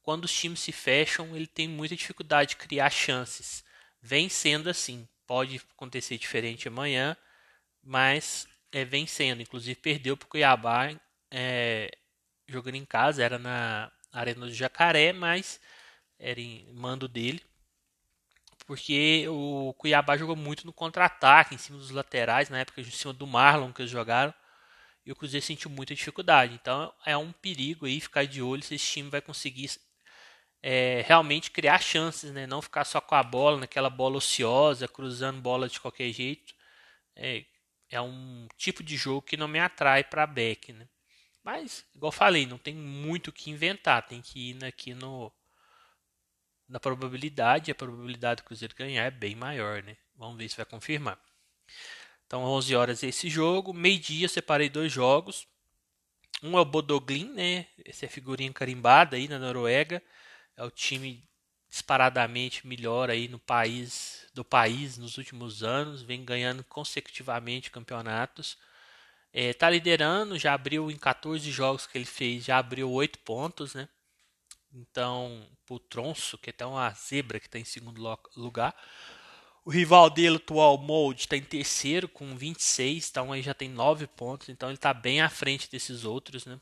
quando 0.02 0.26
os 0.26 0.34
times 0.34 0.60
se 0.60 0.72
fecham, 0.72 1.36
ele 1.36 1.46
tem 1.48 1.68
muita 1.68 1.96
dificuldade 1.96 2.52
de 2.52 2.56
criar 2.56 2.90
chances. 2.90 3.64
Vem 4.02 4.30
sendo 4.30 4.70
assim. 4.70 5.08
Pode 5.28 5.62
acontecer 5.76 6.18
diferente 6.18 6.68
amanhã, 6.68 7.16
mas 7.84 8.48
é, 8.72 8.84
vem 8.86 9.06
sendo. 9.06 9.42
Inclusive 9.42 9.80
perdeu 9.80 10.18
para 10.18 10.26
o 10.26 10.30
Cuiabá 10.30 10.92
é, 11.32 11.92
jogando 12.48 12.76
em 12.76 12.86
casa, 12.86 13.24
era 13.24 13.38
na 13.40 13.92
Arena 14.12 14.46
do 14.46 14.54
Jacaré, 14.54 15.14
mas 15.14 15.60
era 16.18 16.40
em 16.40 16.72
mando 16.74 17.08
dele. 17.08 17.42
Porque 18.66 19.26
o 19.28 19.74
Cuiabá 19.78 20.16
jogou 20.18 20.36
muito 20.36 20.66
no 20.66 20.74
contra-ataque, 20.74 21.56
em 21.56 21.58
cima 21.58 21.78
dos 21.78 21.90
laterais, 21.92 22.50
na 22.50 22.60
época 22.60 22.82
em 22.82 22.84
cima 22.86 23.14
do 23.14 23.26
Marlon 23.26 23.74
que 23.74 23.82
eles 23.82 23.92
jogaram. 23.92 24.34
E 25.06 25.12
o 25.12 25.16
Cruzeiro 25.16 25.46
sentiu 25.46 25.72
muita 25.72 25.96
dificuldade. 25.96 26.54
Então 26.54 26.94
é 27.06 27.18
um 27.18 27.32
perigo 27.32 27.86
aí 27.86 28.00
ficar 28.00 28.26
de 28.28 28.42
olho 28.42 28.62
se 28.62 28.76
esse 28.76 28.86
time 28.86 29.10
vai 29.10 29.22
conseguir 29.22 29.72
é, 30.62 31.04
realmente 31.08 31.52
criar 31.52 31.80
chances, 31.82 32.32
né? 32.32 32.46
Não 32.48 32.62
ficar 32.62 32.84
só 32.86 33.02
com 33.02 33.16
a 33.16 33.24
bola, 33.24 33.60
naquela 33.60 33.90
bola 33.90 34.18
ociosa, 34.18 34.88
cruzando 34.88 35.42
bola 35.42 35.68
de 35.70 35.80
qualquer 35.80 36.12
jeito. 36.12 36.54
É, 37.16 37.46
é 37.90 38.02
um 38.02 38.48
tipo 38.58 38.84
de 38.84 38.98
jogo 38.98 39.22
que 39.22 39.38
não 39.38 39.48
me 39.48 39.60
atrai 39.60 40.04
para 40.04 40.28
back, 40.28 40.74
né? 40.74 40.88
Mas, 41.52 41.84
igual 41.96 42.12
falei, 42.12 42.46
não 42.46 42.60
tem 42.60 42.76
muito 42.76 43.30
o 43.30 43.34
que 43.34 43.50
inventar, 43.50 44.06
tem 44.06 44.22
que 44.22 44.52
ir 44.52 44.64
aqui 44.64 44.94
no 44.94 45.32
na 46.68 46.80
probabilidade, 46.80 47.72
a 47.72 47.76
probabilidade 47.76 48.44
do 48.44 48.46
Cruzeiro 48.46 48.76
ganhar 48.76 49.06
é 49.06 49.10
bem 49.10 49.36
maior, 49.36 49.82
né? 49.82 49.98
Vamos 50.16 50.38
ver 50.38 50.48
se 50.48 50.56
vai 50.56 50.66
confirmar. 50.68 51.20
Então, 52.28 52.44
11 52.44 52.76
horas 52.76 53.02
esse 53.02 53.28
jogo, 53.28 53.74
meio-dia 53.74 54.30
separei 54.30 54.70
dois 54.70 54.92
jogos. 54.92 55.48
Um 56.44 56.56
é 56.56 56.62
o 56.62 56.66
Bodoglin, 56.66 57.34
né? 57.34 57.66
Essa 57.84 58.06
é 58.06 58.08
figurinha 58.08 58.54
carimbada 58.54 59.18
aí 59.18 59.28
na 59.28 59.40
Noruega. 59.40 60.04
É 60.56 60.64
o 60.64 60.70
time 60.70 61.28
disparadamente 61.68 62.68
melhor 62.68 63.10
aí 63.10 63.28
no 63.28 63.40
país 63.40 64.28
do 64.36 64.46
país 64.46 65.00
nos 65.00 65.18
últimos 65.18 65.64
anos, 65.64 66.04
vem 66.04 66.24
ganhando 66.24 66.64
consecutivamente 66.64 67.72
campeonatos. 67.72 68.56
É, 69.32 69.54
liderando, 69.70 70.40
já 70.40 70.54
abriu 70.54 70.90
em 70.90 70.98
14 70.98 71.52
jogos 71.52 71.86
que 71.86 71.98
ele 71.98 72.06
fez, 72.06 72.46
já 72.46 72.58
abriu 72.58 72.90
8 72.92 73.20
pontos, 73.20 73.76
né? 73.76 73.88
Então, 74.74 75.48
o 75.70 75.80
Tronço, 75.80 76.38
que 76.38 76.50
é 76.50 76.52
até 76.52 76.66
uma 76.66 76.90
zebra 76.92 77.40
que 77.40 77.48
está 77.48 77.60
em 77.60 77.64
segundo 77.64 78.02
lugar. 78.36 78.76
O 79.64 79.70
rival 79.72 80.10
dele, 80.10 80.38
atual 80.38 80.78
Mold, 80.78 81.22
está 81.22 81.38
em 81.38 81.44
terceiro 81.44 82.08
com 82.08 82.36
26, 82.36 83.10
então 83.10 83.32
aí 83.32 83.42
já 83.42 83.54
tem 83.54 83.70
9 83.70 84.08
pontos, 84.08 84.50
então 84.50 84.70
ele 84.70 84.76
está 84.76 84.94
bem 84.94 85.22
à 85.22 85.30
frente 85.30 85.70
desses 85.70 86.06
outros, 86.06 86.46
né? 86.46 86.60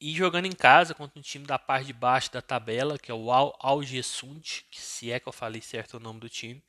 E 0.00 0.14
jogando 0.14 0.46
em 0.46 0.52
casa 0.52 0.94
contra 0.94 1.18
um 1.18 1.22
time 1.22 1.44
da 1.46 1.58
parte 1.58 1.86
de 1.88 1.92
baixo 1.92 2.32
da 2.32 2.40
tabela, 2.40 2.98
que 2.98 3.10
é 3.10 3.14
o 3.14 3.30
Al 3.30 3.54
Algesund, 3.60 4.64
que 4.70 4.80
se 4.80 5.12
é 5.12 5.20
que 5.20 5.28
eu 5.28 5.32
falei 5.32 5.60
certo 5.60 5.98
o 5.98 6.00
nome 6.00 6.18
do 6.18 6.28
time. 6.28 6.64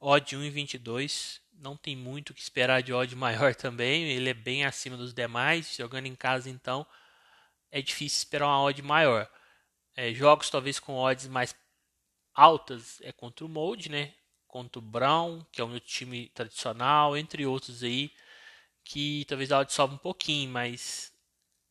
Odd 0.00 0.36
1,22. 0.36 1.40
Não 1.58 1.76
tem 1.76 1.96
muito 1.96 2.30
o 2.30 2.34
que 2.34 2.40
esperar 2.40 2.82
de 2.82 2.92
odd 2.92 3.14
maior 3.16 3.54
também. 3.54 4.04
Ele 4.04 4.30
é 4.30 4.34
bem 4.34 4.64
acima 4.64 4.96
dos 4.96 5.14
demais. 5.14 5.74
Jogando 5.76 6.06
em 6.06 6.14
casa, 6.14 6.50
então, 6.50 6.86
é 7.70 7.82
difícil 7.82 8.18
esperar 8.18 8.46
uma 8.46 8.62
odd 8.62 8.80
maior. 8.82 9.28
É, 9.96 10.12
jogos 10.12 10.50
talvez 10.50 10.78
com 10.78 10.96
odds 10.96 11.26
mais 11.26 11.54
altas 12.34 13.00
é 13.02 13.12
contra 13.12 13.44
o 13.46 13.48
Mold, 13.48 13.90
né? 13.90 14.14
Contra 14.46 14.78
o 14.78 14.82
Brown, 14.82 15.44
que 15.50 15.60
é 15.60 15.64
o 15.64 15.68
meu 15.68 15.80
time 15.80 16.28
tradicional, 16.30 17.16
entre 17.16 17.46
outros 17.46 17.82
aí, 17.82 18.12
que 18.84 19.24
talvez 19.26 19.50
a 19.50 19.60
odd 19.60 19.72
sobe 19.72 19.94
um 19.94 19.98
pouquinho, 19.98 20.50
mas 20.50 21.12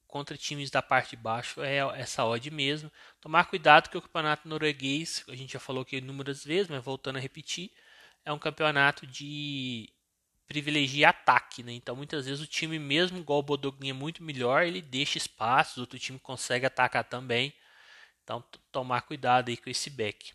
contra 0.07 0.37
times 0.37 0.71
da 0.71 0.81
parte 0.81 1.11
de 1.11 1.17
baixo 1.17 1.61
é 1.61 1.77
essa 1.99 2.25
odd 2.25 2.49
mesmo. 2.51 2.91
Tomar 3.21 3.45
cuidado 3.45 3.89
que 3.89 3.97
o 3.97 4.01
campeonato 4.01 4.47
norueguês, 4.47 5.23
a 5.27 5.35
gente 5.35 5.53
já 5.53 5.59
falou 5.59 5.83
aqui 5.83 5.97
inúmeras 5.97 6.43
vezes, 6.43 6.69
mas 6.69 6.83
voltando 6.83 7.17
a 7.17 7.19
repetir, 7.19 7.71
é 8.25 8.33
um 8.33 8.39
campeonato 8.39 9.05
de 9.05 9.89
privilegia 10.47 11.09
ataque, 11.09 11.63
né? 11.63 11.73
Então 11.73 11.95
muitas 11.95 12.25
vezes 12.25 12.41
o 12.41 12.47
time 12.47 12.77
mesmo 12.79 13.17
igual 13.17 13.39
o 13.39 13.43
Bodogni 13.43 13.89
é 13.89 13.93
muito 13.93 14.23
melhor, 14.23 14.63
ele 14.63 14.81
deixa 14.81 15.17
espaços, 15.17 15.77
outro 15.77 15.97
time 15.99 16.19
consegue 16.19 16.65
atacar 16.65 17.03
também. 17.03 17.53
Então 18.23 18.43
tomar 18.71 19.01
cuidado 19.01 19.49
aí 19.49 19.57
com 19.57 19.69
esse 19.69 19.89
back. 19.89 20.33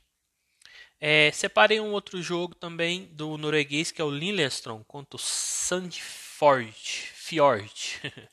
É, 1.00 1.30
separei 1.32 1.80
um 1.80 1.92
outro 1.92 2.22
jogo 2.22 2.54
também 2.54 3.06
do 3.12 3.36
norueguês 3.38 3.90
que 3.90 4.00
é 4.00 4.04
o 4.04 4.10
Lillestrøm 4.10 4.82
contra 4.84 5.16
o 5.16 5.18
Sandfjord. 5.18 7.10
Fjord. 7.30 8.00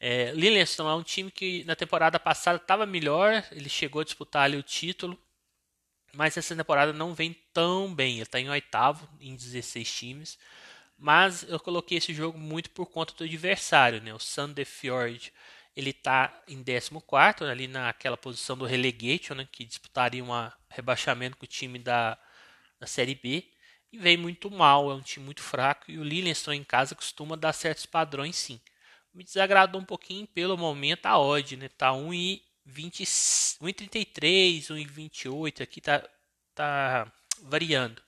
É, 0.00 0.30
Lillestrøm 0.30 0.86
é 0.88 0.94
um 0.94 1.02
time 1.02 1.28
que 1.28 1.64
na 1.64 1.74
temporada 1.74 2.20
passada 2.20 2.56
estava 2.56 2.86
melhor, 2.86 3.44
ele 3.50 3.68
chegou 3.68 4.00
a 4.00 4.04
disputar 4.04 4.44
ali 4.44 4.56
o 4.56 4.62
título, 4.62 5.18
mas 6.14 6.36
essa 6.36 6.54
temporada 6.56 6.92
não 6.92 7.14
vem 7.14 7.36
tão 7.52 7.94
bem. 7.94 8.14
Ele 8.14 8.22
está 8.22 8.40
em 8.40 8.48
oitavo 8.48 9.08
em 9.20 9.34
16 9.34 9.92
times, 9.92 10.38
mas 10.98 11.44
eu 11.44 11.60
coloquei 11.60 11.98
esse 11.98 12.14
jogo 12.14 12.38
muito 12.38 12.70
por 12.70 12.86
conta 12.86 13.14
do 13.14 13.24
adversário, 13.24 14.02
né? 14.02 14.12
O 14.14 14.18
Sandefjord 14.18 15.32
ele 15.76 15.90
está 15.90 16.42
em 16.48 16.62
14 16.64 17.44
ali 17.44 17.68
naquela 17.68 18.16
posição 18.16 18.56
do 18.56 18.66
relegation, 18.66 19.34
né? 19.34 19.48
que 19.50 19.64
disputaria 19.64 20.24
um 20.24 20.30
rebaixamento 20.68 21.36
com 21.36 21.44
o 21.44 21.48
time 21.48 21.78
da, 21.78 22.18
da 22.80 22.86
Série 22.86 23.14
B. 23.14 23.44
E 23.92 23.98
vem 23.98 24.16
muito 24.16 24.50
mal, 24.50 24.90
é 24.90 24.94
um 24.94 25.00
time 25.00 25.24
muito 25.24 25.40
fraco. 25.40 25.90
E 25.90 25.98
o 25.98 26.02
Lillestrøm 26.02 26.56
em 26.56 26.64
casa 26.64 26.96
costuma 26.96 27.36
dar 27.36 27.52
certos 27.52 27.86
padrões 27.86 28.36
sim 28.36 28.60
me 29.18 29.24
desagradou 29.24 29.80
um 29.80 29.84
pouquinho 29.84 30.26
pelo 30.28 30.56
momento 30.56 31.06
a 31.06 31.18
odd, 31.18 31.56
né? 31.56 31.68
Tá 31.68 31.92
1,33, 32.68 34.70
1,28 34.70 35.62
aqui 35.62 35.80
tá 35.80 36.06
tá 36.54 37.10
variando. 37.42 38.02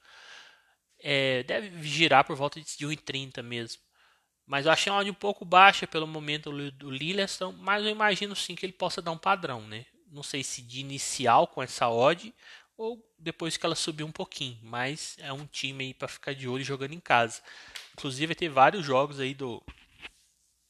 É, 1.03 1.43
deve 1.45 1.83
girar 1.87 2.25
por 2.25 2.37
volta 2.37 2.61
de 2.61 2.87
1,30 2.87 3.43
mesmo. 3.43 3.81
Mas 4.45 4.67
eu 4.67 4.73
achei 4.73 4.91
uma 4.91 4.99
odd 4.99 5.11
um 5.11 5.15
pouco 5.15 5.45
baixa 5.45 5.87
pelo 5.87 6.07
momento 6.07 6.51
do 6.73 6.91
Lillestrøm, 6.91 7.53
mas 7.53 7.85
eu 7.85 7.91
imagino 7.91 8.35
sim 8.35 8.57
que 8.57 8.67
ele 8.67 8.73
possa 8.73 9.01
dar 9.01 9.13
um 9.13 9.19
padrão, 9.19 9.67
né? 9.67 9.87
Não 10.11 10.25
sei 10.25 10.43
se 10.43 10.61
de 10.61 10.81
inicial 10.81 11.47
com 11.47 11.63
essa 11.63 11.89
odd 11.89 12.35
ou 12.77 13.01
depois 13.17 13.57
que 13.57 13.65
ela 13.65 13.77
subir 13.77 14.03
um 14.03 14.11
pouquinho, 14.11 14.59
mas 14.63 15.17
é 15.21 15.33
um 15.33 15.47
time 15.47 15.85
aí 15.85 15.95
para 15.95 16.09
ficar 16.09 16.35
de 16.35 16.49
olho 16.49 16.65
jogando 16.65 16.95
em 16.95 17.01
casa. 17.01 17.41
Inclusive 17.93 18.27
vai 18.27 18.35
ter 18.35 18.49
vários 18.49 18.85
jogos 18.85 19.21
aí 19.21 19.35
do 19.35 19.63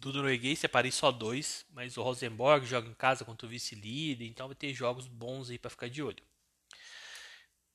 do 0.01 0.15
norueguês 0.15 0.59
separei 0.59 0.91
só 0.91 1.13
dois, 1.13 1.67
mas 1.75 1.99
o 1.99 2.03
Rosenborg 2.03 2.67
joga 2.67 2.89
em 2.89 2.95
casa 2.95 3.23
contra 3.23 3.47
o 3.47 3.51
vice-líder, 3.51 4.25
então 4.25 4.49
vai 4.49 4.55
ter 4.55 4.73
jogos 4.73 5.07
bons 5.07 5.51
aí 5.51 5.59
para 5.59 5.71
ficar 5.71 5.91
de 5.91 6.03
olho. 6.03 6.23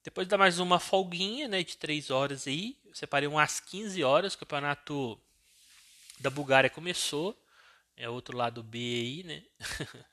Depois 0.04 0.28
dá 0.28 0.38
mais 0.38 0.60
uma 0.60 0.80
folguinha, 0.80 1.48
né, 1.48 1.64
de 1.64 1.78
3 1.78 2.10
horas 2.10 2.48
aí. 2.48 2.78
Eu 2.84 2.96
separei 2.96 3.28
umas 3.28 3.60
15 3.60 4.04
horas, 4.04 4.34
o 4.34 4.40
campeonato 4.40 5.20
da 6.20 6.30
Bulgária 6.30 6.70
começou. 6.70 7.40
É 7.96 8.10
outro 8.10 8.36
lado 8.36 8.62
B 8.62 8.78
aí, 8.78 9.24
né? 9.24 9.44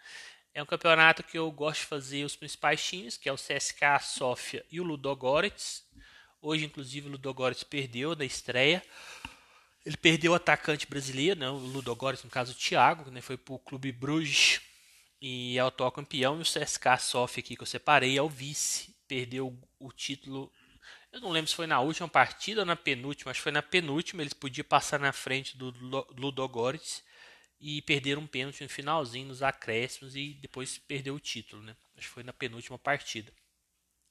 é 0.55 0.63
um 0.63 0.67
campeonato 0.67 1.23
que 1.23 1.37
eu 1.37 1.51
gosto 1.51 1.81
de 1.81 1.87
fazer 1.87 2.25
os 2.25 2.37
principais 2.37 2.85
times, 2.85 3.17
que 3.17 3.29
é 3.29 3.33
o 3.33 3.37
CSKA 3.37 3.99
Sofia 4.01 4.65
e 4.71 4.81
o 4.81 4.85
Ludogorets. 4.85 5.85
Hoje, 6.41 6.65
inclusive, 6.65 7.09
o 7.09 7.13
Ludogorets 7.13 7.65
perdeu 7.65 8.15
na 8.15 8.25
estreia. 8.25 8.83
Ele 9.85 9.97
perdeu 9.97 10.33
o 10.33 10.35
atacante 10.35 10.87
brasileiro, 10.87 11.41
né, 11.41 11.49
o 11.49 11.57
Ludogorets, 11.57 12.23
no 12.23 12.31
caso 12.31 12.53
o 12.53 12.55
Thiago, 12.55 13.11
né, 13.11 13.21
foi 13.21 13.37
para 13.37 13.55
o 13.55 13.59
Clube 13.59 13.91
Bruges 13.91 14.61
e 15.21 15.59
é 15.59 15.65
o 15.65 15.69
atual 15.69 15.91
campeão. 15.91 16.39
E 16.39 16.43
o 16.43 16.45
CSK 16.45 16.99
Sofia 17.01 17.43
aqui 17.43 17.57
que 17.57 17.63
eu 17.63 17.67
separei 17.67 18.17
é 18.17 18.23
o 18.23 18.29
vice. 18.29 18.95
Perdeu 19.09 19.59
o 19.79 19.93
título, 19.93 20.51
eu 21.13 21.21
não 21.21 21.31
lembro 21.31 21.51
se 21.51 21.55
foi 21.55 21.67
na 21.67 21.79
última 21.79 22.09
partida 22.09 22.63
ou 22.63 22.67
na 22.67 22.75
penúltima, 22.75 23.31
acho 23.31 23.41
que 23.41 23.45
foi 23.45 23.53
na 23.53 23.63
penúltima. 23.63 24.23
Eles 24.23 24.33
podiam 24.33 24.65
passar 24.65 24.99
na 24.99 25.13
frente 25.13 25.57
do 25.59 25.71
Ludogorets 26.17 27.05
e 27.61 27.83
perderam 27.83 28.23
um 28.23 28.27
pênalti 28.27 28.63
no 28.63 28.69
finalzinho, 28.69 29.29
nos 29.29 29.43
acréscimos 29.43 30.17
e 30.17 30.35
depois 30.41 30.79
perdeu 30.79 31.15
o 31.15 31.21
título. 31.21 31.63
Né? 31.63 31.77
Acho 31.97 32.09
que 32.09 32.15
foi 32.15 32.23
na 32.23 32.33
penúltima 32.33 32.79
partida. 32.79 33.31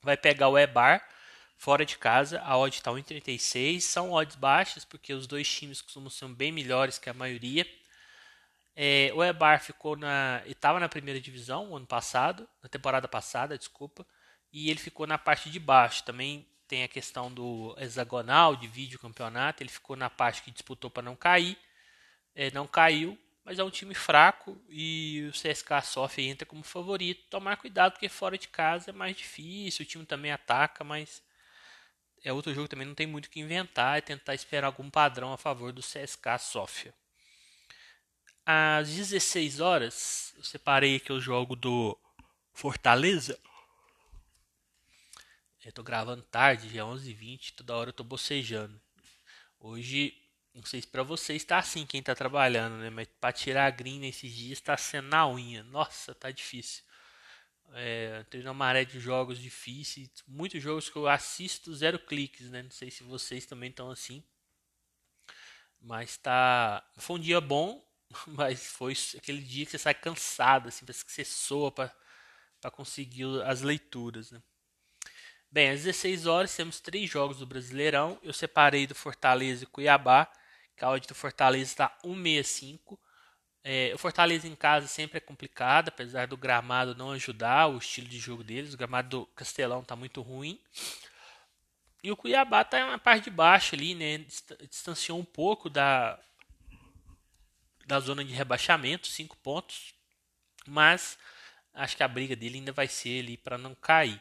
Vai 0.03 0.15
pegar 0.15 0.49
o 0.49 0.57
Ebar 0.57 1.03
Fora 1.61 1.85
de 1.85 1.95
casa, 1.95 2.41
a 2.41 2.57
odd 2.57 2.75
está 2.75 2.89
1,36. 2.89 3.81
São 3.81 4.13
odds 4.13 4.35
baixas, 4.35 4.83
porque 4.83 5.13
os 5.13 5.27
dois 5.27 5.47
times 5.47 5.79
costumam 5.79 6.09
ser 6.09 6.27
bem 6.29 6.51
melhores 6.51 6.97
que 6.97 7.07
a 7.07 7.13
maioria. 7.13 7.67
É, 8.75 9.11
o 9.13 9.23
Ebar 9.23 9.61
ficou 9.61 9.95
na. 9.95 10.41
estava 10.47 10.79
na 10.79 10.89
primeira 10.89 11.21
divisão 11.21 11.75
ano 11.75 11.85
passado, 11.85 12.49
na 12.63 12.67
temporada 12.67 13.07
passada, 13.07 13.59
desculpa. 13.59 14.03
E 14.51 14.71
ele 14.71 14.79
ficou 14.79 15.05
na 15.05 15.19
parte 15.19 15.51
de 15.51 15.59
baixo. 15.59 16.03
Também 16.03 16.47
tem 16.67 16.83
a 16.83 16.87
questão 16.87 17.31
do 17.31 17.75
hexagonal, 17.77 18.55
de 18.55 18.65
vídeo 18.65 18.97
campeonato. 18.97 19.61
Ele 19.61 19.69
ficou 19.69 19.95
na 19.95 20.09
parte 20.09 20.41
que 20.41 20.49
disputou 20.49 20.89
para 20.89 21.03
não 21.03 21.15
cair. 21.15 21.55
É, 22.33 22.49
não 22.49 22.65
caiu. 22.65 23.15
mas 23.45 23.59
é 23.59 23.63
um 23.63 23.69
time 23.69 23.93
fraco 23.93 24.59
e 24.67 25.29
o 25.29 25.31
CSK 25.31 25.83
sofre 25.83 26.23
e 26.23 26.27
entra 26.27 26.43
como 26.47 26.63
favorito. 26.63 27.29
Tomar 27.29 27.57
cuidado 27.57 27.91
porque 27.91 28.09
fora 28.09 28.35
de 28.35 28.47
casa 28.47 28.89
é 28.89 28.93
mais 28.93 29.15
difícil, 29.15 29.83
o 29.83 29.87
time 29.87 30.07
também 30.07 30.31
ataca, 30.31 30.83
mas 30.83 31.21
é 32.23 32.31
outro 32.31 32.53
jogo 32.53 32.67
também 32.67 32.87
não 32.87 32.95
tem 32.95 33.07
muito 33.07 33.25
o 33.25 33.29
que 33.29 33.39
inventar, 33.39 33.97
é 33.97 34.01
tentar 34.01 34.35
esperar 34.35 34.67
algum 34.67 34.89
padrão 34.89 35.33
a 35.33 35.37
favor 35.37 35.71
do 35.71 35.81
CSK 35.81 36.39
Sofia. 36.39 36.93
Às 38.45 38.89
16 38.89 39.59
horas, 39.59 40.33
eu 40.37 40.43
separei 40.43 40.97
aqui 40.97 41.13
o 41.13 41.19
jogo 41.21 41.55
do 41.55 41.97
Fortaleza. 42.53 43.39
Eu 45.63 45.71
tô 45.71 45.83
gravando 45.83 46.23
tarde, 46.23 46.69
já 46.69 46.81
é 46.81 46.83
11h20, 46.83 47.53
toda 47.55 47.75
hora 47.75 47.89
eu 47.89 47.93
tô 47.93 48.03
bocejando. 48.03 48.81
Hoje 49.59 50.17
não 50.53 50.63
sei 50.65 50.81
se 50.81 50.87
para 50.87 51.03
vocês 51.03 51.41
está 51.41 51.59
assim 51.59 51.85
quem 51.85 52.01
está 52.01 52.13
trabalhando, 52.13 52.77
né? 52.77 52.89
Mas 52.89 53.07
para 53.19 53.31
tirar 53.31 53.67
a 53.67 53.69
green 53.69 53.99
nesses 53.99 54.33
dias 54.33 54.57
está 54.57 54.75
sendo 54.75 55.07
na 55.07 55.27
unha. 55.27 55.63
Nossa, 55.63 56.13
tá 56.13 56.29
difícil. 56.29 56.83
É, 57.73 58.25
uma 58.43 58.53
maré 58.53 58.83
de 58.83 58.99
jogos 58.99 59.39
difíceis, 59.39 60.09
muitos 60.27 60.61
jogos 60.61 60.89
que 60.89 60.95
eu 60.97 61.07
assisto 61.07 61.73
zero 61.73 61.97
cliques, 61.99 62.49
né? 62.49 62.63
Não 62.63 62.71
sei 62.71 62.91
se 62.91 63.03
vocês 63.03 63.45
também 63.45 63.69
estão 63.69 63.89
assim. 63.89 64.23
Mas 65.79 66.17
tá, 66.17 66.83
foi 66.97 67.15
um 67.17 67.19
dia 67.19 67.41
bom, 67.41 67.83
mas 68.27 68.67
foi 68.67 68.93
aquele 69.17 69.41
dia 69.41 69.65
que 69.65 69.71
você 69.71 69.77
sai 69.77 69.93
cansado, 69.93 70.67
assim, 70.69 70.85
parece 70.85 71.05
que 71.05 71.11
você 71.11 71.25
soa 71.25 71.71
para 71.71 71.91
conseguir 72.71 73.25
as 73.43 73.61
leituras, 73.61 74.31
né? 74.31 74.41
Bem, 75.49 75.69
às 75.69 75.83
16 75.83 76.27
horas 76.27 76.55
temos 76.55 76.79
três 76.79 77.09
jogos 77.09 77.39
do 77.39 77.45
Brasileirão. 77.45 78.17
Eu 78.23 78.31
separei 78.31 78.87
do 78.87 78.95
Fortaleza 78.95 79.63
e 79.65 79.67
Cuiabá 79.67 80.31
que 80.77 80.85
a 80.85 80.89
odd 80.89 81.05
do 81.07 81.13
Fortaleza 81.13 81.71
está 81.71 81.97
1,65. 82.03 82.97
É, 83.63 83.91
o 83.93 83.97
Fortaleza 83.97 84.47
em 84.47 84.55
casa 84.55 84.87
sempre 84.87 85.17
é 85.17 85.21
complicado, 85.21 85.89
apesar 85.89 86.25
do 86.25 86.35
gramado 86.35 86.95
não 86.95 87.11
ajudar 87.11 87.67
o 87.67 87.77
estilo 87.77 88.07
de 88.07 88.19
jogo 88.19 88.43
deles. 88.43 88.73
O 88.73 88.77
gramado 88.77 89.09
do 89.09 89.25
Castelão 89.27 89.81
está 89.81 89.95
muito 89.95 90.21
ruim. 90.21 90.59
E 92.03 92.11
o 92.11 92.17
Cuiabá 92.17 92.61
está 92.61 92.85
na 92.87 92.97
parte 92.97 93.25
de 93.25 93.29
baixo 93.29 93.75
ali, 93.75 93.93
né? 93.93 94.25
Distanciou 94.67 95.19
um 95.19 95.25
pouco 95.25 95.69
da, 95.69 96.19
da 97.85 97.99
zona 97.99 98.25
de 98.25 98.33
rebaixamento, 98.33 99.07
5 99.07 99.37
pontos. 99.37 99.93
Mas 100.65 101.17
acho 101.73 101.95
que 101.95 102.03
a 102.03 102.07
briga 102.07 102.35
dele 102.35 102.57
ainda 102.57 102.71
vai 102.71 102.87
ser 102.87 103.23
ali 103.23 103.37
para 103.37 103.57
não 103.57 103.75
cair. 103.75 104.19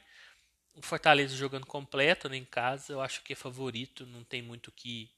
O 0.74 0.82
Fortaleza 0.82 1.34
jogando 1.34 1.66
completo 1.66 2.28
né, 2.28 2.36
em 2.36 2.44
casa, 2.44 2.92
eu 2.92 3.00
acho 3.00 3.22
que 3.22 3.32
é 3.32 3.36
favorito, 3.36 4.06
não 4.06 4.22
tem 4.22 4.42
muito 4.42 4.70
que 4.70 5.10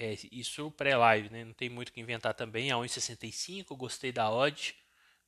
é, 0.00 0.16
isso 0.32 0.70
pré-live, 0.70 1.28
né? 1.28 1.44
Não 1.44 1.52
tem 1.52 1.68
muito 1.68 1.90
o 1.90 1.92
que 1.92 2.00
inventar 2.00 2.32
também. 2.32 2.70
A 2.70 2.76
1,65, 2.76 3.76
gostei 3.76 4.10
da 4.10 4.30
odd. 4.30 4.74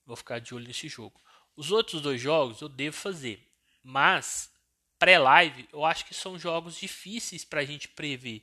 Vou 0.07 0.17
ficar 0.17 0.39
de 0.39 0.55
olho 0.55 0.67
nesse 0.67 0.89
jogo. 0.89 1.21
Os 1.55 1.71
outros 1.71 2.01
dois 2.01 2.19
jogos 2.19 2.63
eu 2.63 2.71
devo 2.71 2.97
fazer. 2.97 3.47
Mas, 3.85 4.51
pré-live, 4.99 5.69
eu 5.71 5.85
acho 5.85 6.07
que 6.07 6.15
são 6.15 6.39
jogos 6.39 6.77
difíceis 6.77 7.45
para 7.45 7.61
a 7.61 7.65
gente 7.67 7.87
prever. 7.87 8.43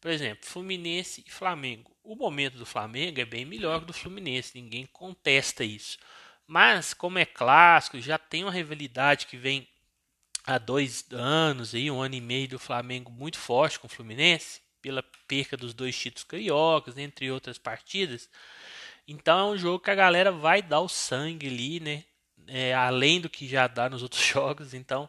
Por 0.00 0.10
exemplo, 0.10 0.44
Fluminense 0.46 1.22
e 1.24 1.30
Flamengo. 1.30 1.96
O 2.02 2.16
momento 2.16 2.58
do 2.58 2.66
Flamengo 2.66 3.20
é 3.20 3.24
bem 3.24 3.44
melhor 3.44 3.78
que 3.78 3.86
do 3.86 3.92
Fluminense. 3.92 4.60
Ninguém 4.60 4.84
contesta 4.86 5.62
isso. 5.62 5.96
Mas, 6.44 6.92
como 6.92 7.20
é 7.20 7.24
clássico, 7.24 8.00
já 8.00 8.18
tem 8.18 8.42
uma 8.42 8.50
rivalidade 8.50 9.26
que 9.26 9.36
vem 9.36 9.68
há 10.44 10.58
dois 10.58 11.06
anos, 11.12 11.72
aí, 11.72 11.88
um 11.88 12.00
ano 12.00 12.16
e 12.16 12.20
meio 12.20 12.48
do 12.48 12.58
Flamengo 12.58 13.12
muito 13.12 13.38
forte 13.38 13.78
com 13.78 13.86
o 13.86 13.90
Fluminense 13.90 14.66
pela 14.80 15.02
perca 15.26 15.56
dos 15.56 15.74
dois 15.74 15.98
títulos 15.98 16.24
cariocas, 16.24 16.96
entre 16.98 17.30
outras 17.30 17.58
partidas. 17.58 18.28
Então 19.06 19.38
é 19.38 19.52
um 19.54 19.58
jogo 19.58 19.80
que 19.82 19.90
a 19.90 19.94
galera 19.94 20.30
vai 20.30 20.60
dar 20.62 20.80
o 20.80 20.88
sangue 20.88 21.46
ali, 21.48 21.80
né? 21.80 22.04
É, 22.46 22.74
além 22.74 23.20
do 23.20 23.28
que 23.28 23.46
já 23.48 23.66
dá 23.66 23.88
nos 23.88 24.02
outros 24.04 24.24
jogos. 24.24 24.74
Então, 24.74 25.08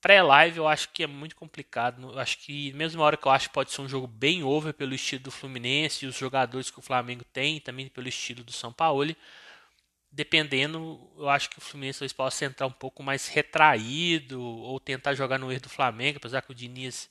pré-live 0.00 0.58
eu 0.58 0.68
acho 0.68 0.90
que 0.90 1.02
é 1.02 1.06
muito 1.06 1.36
complicado. 1.36 2.12
Eu 2.12 2.18
acho 2.18 2.38
que, 2.38 2.72
mesmo 2.74 3.02
hora 3.02 3.16
que 3.16 3.26
eu 3.26 3.32
acho 3.32 3.48
que 3.48 3.54
pode 3.54 3.72
ser 3.72 3.80
um 3.80 3.88
jogo 3.88 4.06
bem 4.06 4.42
over 4.42 4.72
pelo 4.72 4.94
estilo 4.94 5.22
do 5.24 5.30
Fluminense 5.30 6.04
e 6.04 6.08
os 6.08 6.16
jogadores 6.16 6.70
que 6.70 6.78
o 6.78 6.82
Flamengo 6.82 7.24
tem, 7.32 7.60
também 7.60 7.88
pelo 7.88 8.08
estilo 8.08 8.44
do 8.44 8.52
São 8.52 8.72
Paulo. 8.72 9.14
Dependendo, 10.10 11.12
eu 11.18 11.28
acho 11.28 11.50
que 11.50 11.58
o 11.58 11.60
Fluminense 11.60 11.98
talvez 11.98 12.12
possa 12.12 12.44
entrar 12.44 12.66
um 12.66 12.72
pouco 12.72 13.02
mais 13.02 13.28
retraído 13.28 14.42
ou 14.42 14.80
tentar 14.80 15.14
jogar 15.14 15.38
no 15.38 15.52
erro 15.52 15.62
do 15.62 15.68
Flamengo, 15.68 16.18
apesar 16.18 16.40
que 16.42 16.50
o 16.50 16.54
Diniz 16.54 17.10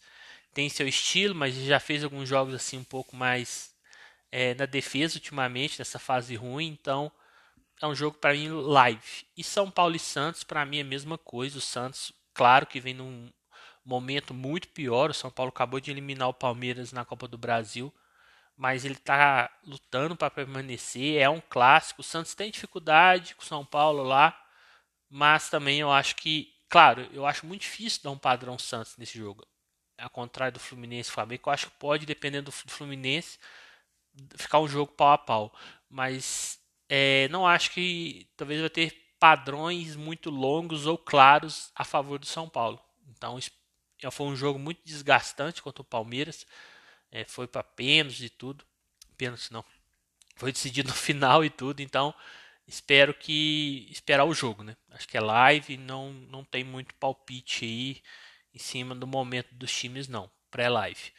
tem 0.54 0.70
seu 0.70 0.88
estilo, 0.88 1.36
mas 1.36 1.56
já 1.56 1.80
fez 1.80 2.04
alguns 2.04 2.28
jogos 2.28 2.54
assim 2.54 2.78
um 2.78 2.84
pouco 2.84 3.16
mais 3.16 3.76
é, 4.32 4.54
na 4.56 4.66
defesa 4.66 5.16
ultimamente, 5.16 5.80
nessa 5.80 6.00
fase 6.00 6.36
ruim, 6.36 6.68
então 6.68 7.12
é 7.82 7.88
um 7.88 7.96
jogo 7.96 8.18
para 8.18 8.34
mim 8.34 8.50
live. 8.50 9.26
E 9.36 9.44
São 9.44 9.70
Paulo 9.70 9.96
e 9.96 10.00
Santos, 10.00 10.44
para 10.44 10.66
mim 10.66 10.80
é 10.80 10.82
a 10.82 10.86
mesma 10.86 11.18
coisa. 11.18 11.58
O 11.58 11.62
Santos, 11.62 12.12
claro 12.34 12.66
que 12.66 12.80
vem 12.80 12.94
num 12.94 13.32
momento 13.86 14.34
muito 14.34 14.68
pior. 14.70 15.12
O 15.12 15.14
São 15.14 15.30
Paulo 15.32 15.50
acabou 15.50 15.80
de 15.80 15.92
eliminar 15.92 16.30
o 16.30 16.34
Palmeiras 16.34 16.92
na 16.92 17.06
Copa 17.06 17.28
do 17.28 17.38
Brasil, 17.38 17.94
mas 18.56 18.84
ele 18.84 18.96
está 18.96 19.50
lutando 19.64 20.16
para 20.16 20.32
permanecer. 20.32 21.22
É 21.22 21.30
um 21.30 21.42
clássico. 21.42 22.02
O 22.02 22.04
Santos 22.04 22.34
tem 22.36 22.52
dificuldade 22.52 23.36
com 23.36 23.44
o 23.44 23.46
São 23.46 23.66
Paulo 23.66 24.04
lá, 24.04 24.38
mas 25.10 25.50
também 25.50 25.80
eu 25.80 25.92
acho 25.92 26.16
que, 26.16 26.52
claro, 26.70 27.08
eu 27.14 27.26
acho 27.26 27.46
muito 27.46 27.62
difícil 27.62 28.02
dar 28.04 28.12
um 28.12 28.18
padrão 28.18 28.58
Santos 28.58 28.98
nesse 28.98 29.18
jogo 29.18 29.46
ao 29.98 30.10
contrário 30.10 30.54
do 30.54 30.60
Fluminense 30.60 31.10
e 31.10 31.14
Flamengo, 31.14 31.44
eu 31.46 31.54
acho 31.54 31.68
que 31.68 31.78
pode, 31.78 32.06
dependendo 32.06 32.46
do 32.46 32.52
Fluminense, 32.52 33.40
ficar 34.36 34.60
um 34.60 34.68
jogo 34.68 34.92
pau 34.92 35.12
a 35.12 35.18
pau. 35.18 35.54
Mas 35.90 36.60
é, 36.90 37.28
não 37.30 37.46
acho 37.48 37.72
que 37.72 38.28
talvez 38.38 38.60
vai 38.60 38.70
ter 38.70 39.16
padrões 39.20 39.96
muito 39.96 40.30
longos 40.30 40.86
ou 40.86 40.98
claros 40.98 41.72
a 41.76 41.84
favor 41.84 42.20
do 42.20 42.26
São 42.26 42.48
Paulo. 42.48 42.80
Então 43.10 43.40
foi 44.12 44.28
um 44.28 44.36
jogo 44.36 44.60
muito 44.60 44.82
desgastante 44.86 45.62
contra 45.62 45.82
o 45.82 45.86
Palmeiras. 45.86 46.46
É, 47.12 47.24
foi 47.26 47.48
para 47.48 47.64
pênaltis 47.64 48.22
e 48.22 48.30
tudo. 48.30 48.66
Pênaltis 49.18 49.50
não. 49.50 49.66
Foi 50.36 50.52
decidido 50.52 50.90
no 50.90 50.96
final 50.96 51.44
e 51.44 51.50
tudo. 51.50 51.82
Então 51.82 52.14
espero 52.68 53.14
que 53.14 53.88
esperar 53.90 54.26
o 54.26 54.34
jogo, 54.34 54.64
né? 54.64 54.76
Acho 54.92 55.08
que 55.08 55.18
é 55.18 55.22
live, 55.22 55.78
não 55.78 56.14
não 56.14 56.44
tem 56.44 56.64
muito 56.64 56.94
palpite 56.96 57.66
aí 57.66 58.04
em 58.58 58.60
cima 58.60 58.96
do 58.96 59.08
momento 59.08 59.54
dos 59.54 59.72
times, 59.72 60.08
não. 60.08 60.30
Pré-live. 60.50 61.14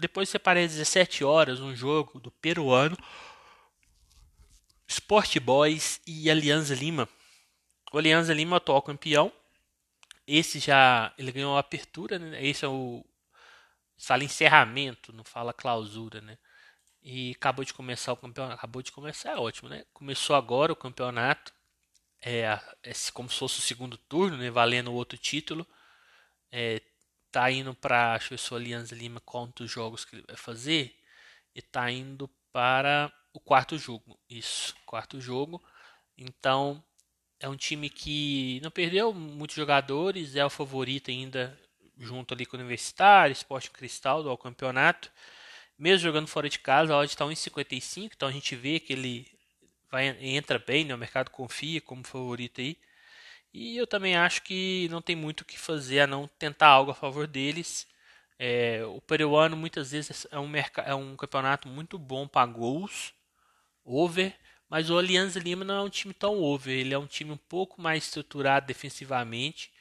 Depois 0.00 0.28
separei 0.28 0.64
às 0.64 0.72
17 0.72 1.24
horas 1.24 1.60
um 1.60 1.74
jogo 1.74 2.18
do 2.20 2.30
peruano 2.30 2.96
Sport 4.86 5.38
Boys 5.38 6.00
e 6.06 6.30
Alianza 6.30 6.74
Lima. 6.74 7.08
O 7.92 7.98
Alianza 7.98 8.32
Lima 8.32 8.56
atual 8.56 8.80
campeão. 8.80 9.32
Esse 10.26 10.58
já 10.58 11.12
ele 11.18 11.32
ganhou 11.32 11.56
a 11.56 11.60
apertura, 11.60 12.18
né? 12.18 12.44
Esse 12.44 12.64
é 12.64 12.68
o 12.68 13.04
fala 13.98 14.24
encerramento, 14.24 15.12
não 15.12 15.24
fala 15.24 15.52
clausura, 15.52 16.20
né? 16.20 16.38
E 17.02 17.32
acabou 17.32 17.64
de 17.64 17.74
começar 17.74 18.12
o 18.12 18.16
campeonato. 18.16 18.54
Acabou 18.54 18.82
de 18.82 18.92
começar, 18.92 19.32
é 19.32 19.36
ótimo, 19.36 19.68
né? 19.68 19.84
Começou 19.92 20.36
agora 20.36 20.72
o 20.72 20.76
campeonato. 20.76 21.52
É, 22.20 22.58
é 22.82 22.92
como 23.12 23.28
se 23.28 23.38
fosse 23.38 23.58
o 23.58 23.62
segundo 23.62 23.96
turno, 23.96 24.36
né? 24.36 24.50
Valendo 24.50 24.90
o 24.90 24.94
outro 24.94 25.18
título 25.18 25.66
é, 26.52 26.80
tá 27.30 27.50
indo 27.50 27.74
para, 27.74 28.18
ver 28.18 28.38
se 28.38 28.52
o 28.52 28.56
Alianza 28.56 28.94
Lima 28.94 29.20
quantos 29.20 29.70
jogos 29.70 30.04
que 30.04 30.16
ele 30.16 30.24
vai 30.26 30.36
fazer, 30.36 30.94
e 31.54 31.62
tá 31.62 31.90
indo 31.90 32.28
para 32.52 33.12
o 33.32 33.40
quarto 33.40 33.78
jogo, 33.78 34.18
isso, 34.28 34.74
quarto 34.86 35.20
jogo. 35.20 35.62
Então, 36.16 36.82
é 37.40 37.48
um 37.48 37.56
time 37.56 37.88
que 37.90 38.60
não 38.62 38.70
perdeu 38.70 39.12
muitos 39.12 39.56
jogadores, 39.56 40.36
é 40.36 40.44
o 40.44 40.50
favorito 40.50 41.10
ainda 41.10 41.58
junto 41.98 42.34
ali 42.34 42.46
com 42.46 42.56
o 42.56 42.60
Universitário, 42.60 43.32
Esporte 43.32 43.70
Cristal 43.70 44.22
do 44.22 44.36
campeonato. 44.36 45.10
Mesmo 45.78 46.04
jogando 46.04 46.26
fora 46.26 46.48
de 46.48 46.58
casa, 46.58 46.92
a 46.92 46.98
odd 46.98 47.10
está 47.10 47.24
1,55, 47.24 48.10
então 48.14 48.28
a 48.28 48.32
gente 48.32 48.56
vê 48.56 48.80
que 48.80 48.92
ele 48.92 49.26
vai, 49.90 50.08
entra 50.20 50.58
bem, 50.58 50.84
né? 50.84 50.94
o 50.94 50.98
mercado 50.98 51.30
confia 51.30 51.80
como 51.80 52.04
favorito 52.04 52.60
aí. 52.60 52.76
E 53.52 53.76
eu 53.76 53.86
também 53.86 54.16
acho 54.16 54.42
que 54.42 54.88
não 54.90 55.00
tem 55.02 55.16
muito 55.16 55.40
o 55.42 55.44
que 55.44 55.58
fazer 55.58 56.00
a 56.00 56.06
não 56.06 56.28
tentar 56.28 56.68
algo 56.68 56.90
a 56.90 56.94
favor 56.94 57.26
deles. 57.26 57.86
É, 58.38 58.84
o 58.84 59.00
peruano 59.00 59.56
muitas 59.56 59.90
vezes 59.92 60.26
é 60.30 60.38
um, 60.38 60.50
é 60.84 60.94
um 60.94 61.16
campeonato 61.16 61.68
muito 61.68 61.98
bom 61.98 62.28
para 62.28 62.46
gols, 62.46 63.12
over, 63.84 64.34
mas 64.70 64.90
o 64.90 64.98
Alianza 64.98 65.40
Lima 65.40 65.64
não 65.64 65.74
é 65.76 65.82
um 65.82 65.88
time 65.90 66.14
tão 66.14 66.40
over, 66.42 66.74
ele 66.76 66.94
é 66.94 66.98
um 66.98 67.06
time 67.06 67.32
um 67.32 67.36
pouco 67.38 67.80
mais 67.80 68.04
estruturado 68.04 68.66
defensivamente. 68.66 69.72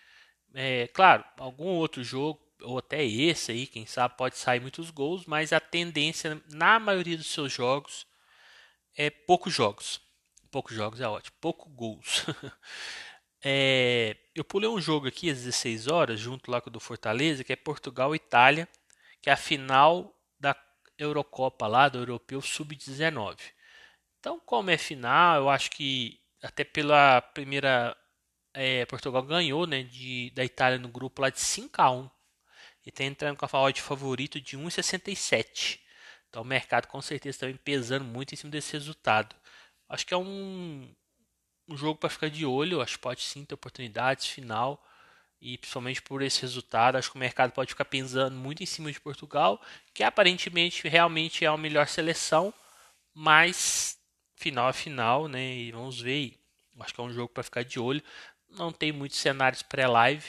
É, 0.53 0.87
claro, 0.89 1.23
algum 1.37 1.67
outro 1.67 2.03
jogo, 2.03 2.41
ou 2.61 2.79
até 2.79 3.03
esse 3.05 3.51
aí, 3.51 3.67
quem 3.67 3.85
sabe, 3.85 4.17
pode 4.17 4.37
sair 4.37 4.59
muitos 4.61 4.91
gols, 4.91 5.25
mas 5.25 5.53
a 5.53 5.59
tendência 5.59 6.41
na 6.51 6.79
maioria 6.79 7.17
dos 7.17 7.27
seus 7.27 7.53
jogos 7.53 8.07
é 8.95 9.09
poucos 9.09 9.53
jogos. 9.53 10.01
Poucos 10.51 10.75
jogos 10.75 11.01
é 11.01 11.07
ótimo, 11.07 11.35
pouco 11.41 11.69
gols. 11.69 12.25
É, 13.43 14.17
eu 14.35 14.43
pulei 14.43 14.69
um 14.69 14.81
jogo 14.81 15.07
aqui 15.07 15.29
às 15.29 15.37
16 15.39 15.87
horas, 15.87 16.19
junto 16.19 16.49
lá 16.49 16.59
com 16.61 16.69
o 16.69 16.73
do 16.73 16.79
Fortaleza, 16.79 17.43
que 17.43 17.53
é 17.53 17.55
Portugal 17.55 18.15
Itália, 18.15 18.67
que 19.21 19.29
é 19.29 19.33
a 19.33 19.37
final 19.37 20.13
da 20.39 20.55
Eurocopa 20.97 21.67
lá 21.67 21.89
do 21.89 21.99
Europeu 21.99 22.41
Sub-19. 22.41 23.37
Então, 24.19 24.39
como 24.39 24.69
é 24.69 24.77
final, 24.77 25.37
eu 25.37 25.49
acho 25.49 25.71
que 25.71 26.19
até 26.41 26.63
pela 26.63 27.21
primeira 27.21 27.95
é, 28.53 28.85
Portugal 28.85 29.23
ganhou, 29.23 29.67
né, 29.67 29.83
de, 29.83 30.31
da 30.31 30.43
Itália 30.43 30.79
no 30.79 30.89
grupo 30.89 31.21
lá 31.21 31.29
de 31.29 31.39
5 31.39 31.81
a 31.81 31.91
1 31.91 32.09
e 32.85 32.89
está 32.89 33.03
entrando 33.03 33.37
com 33.37 33.45
a 33.45 33.61
odd 33.61 33.81
favorito 33.81 34.39
de 34.41 34.57
1,67. 34.57 35.79
Então 36.29 36.41
o 36.41 36.45
mercado 36.45 36.87
com 36.87 37.01
certeza 37.01 37.39
também 37.39 37.57
pesando 37.57 38.05
muito 38.05 38.33
em 38.33 38.37
cima 38.37 38.51
desse 38.51 38.73
resultado. 38.73 39.35
Acho 39.89 40.05
que 40.05 40.13
é 40.13 40.17
um, 40.17 40.93
um 41.67 41.77
jogo 41.77 41.99
para 41.99 42.09
ficar 42.09 42.29
de 42.29 42.45
olho, 42.45 42.81
acho 42.81 42.93
que 42.97 43.03
pode 43.03 43.21
sim 43.21 43.45
ter 43.45 43.55
oportunidades 43.55 44.27
final 44.27 44.83
e 45.41 45.57
principalmente 45.57 46.01
por 46.01 46.21
esse 46.21 46.41
resultado, 46.41 46.97
acho 46.97 47.11
que 47.11 47.17
o 47.17 47.19
mercado 47.19 47.51
pode 47.51 47.69
ficar 47.69 47.85
pensando 47.85 48.35
muito 48.35 48.63
em 48.63 48.65
cima 48.65 48.91
de 48.91 48.99
Portugal, 48.99 49.61
que 49.93 50.03
aparentemente 50.03 50.87
realmente 50.87 51.45
é 51.45 51.47
a 51.47 51.57
melhor 51.57 51.87
seleção, 51.87 52.53
mas 53.13 53.97
final 54.35 54.67
a 54.67 54.73
final, 54.73 55.27
né? 55.27 55.55
E 55.55 55.71
vamos 55.71 56.01
ver 56.01 56.11
aí. 56.11 56.39
Acho 56.79 56.93
que 56.93 57.01
é 57.01 57.03
um 57.03 57.13
jogo 57.13 57.29
para 57.33 57.43
ficar 57.43 57.63
de 57.63 57.79
olho. 57.79 58.03
Não 58.49 58.71
tem 58.71 58.91
muitos 58.91 59.17
cenários 59.19 59.61
pré-live, 59.63 60.25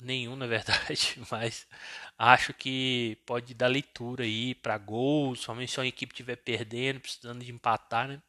nenhum 0.00 0.36
na 0.36 0.46
verdade, 0.46 1.16
mas 1.30 1.66
acho 2.18 2.54
que 2.54 3.18
pode 3.26 3.54
dar 3.54 3.68
leitura 3.68 4.24
aí 4.24 4.54
para 4.54 4.78
gols, 4.78 5.40
somente 5.40 5.72
se 5.72 5.80
a 5.80 5.86
equipe 5.86 6.12
estiver 6.12 6.36
perdendo, 6.36 7.00
precisando 7.00 7.44
de 7.44 7.52
empatar, 7.52 8.08
né? 8.08 8.22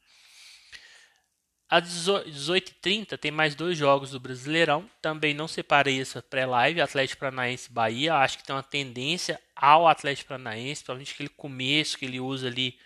Às 1.70 2.08
18h30 2.08 3.18
tem 3.18 3.30
mais 3.30 3.54
dois 3.54 3.78
jogos 3.78 4.12
do 4.12 4.20
Brasileirão. 4.20 4.90
Também 5.02 5.34
não 5.34 5.48
separei 5.48 6.00
essa 6.00 6.22
pré-live. 6.22 6.80
Atlético 6.80 7.20
Paranaense 7.20 7.72
Bahia. 7.72 8.16
Acho 8.16 8.38
que 8.38 8.46
tem 8.46 8.56
uma 8.56 8.64
tendência 8.64 9.40
ao 9.54 9.88
Atlético 9.88 10.30
Paranaense, 10.30 10.82
principalmente 10.82 11.14
aquele 11.14 11.30
começo 11.30 11.98
que 11.98 12.06
ele 12.06 12.22
usa 12.22 12.48
ali 12.48 12.80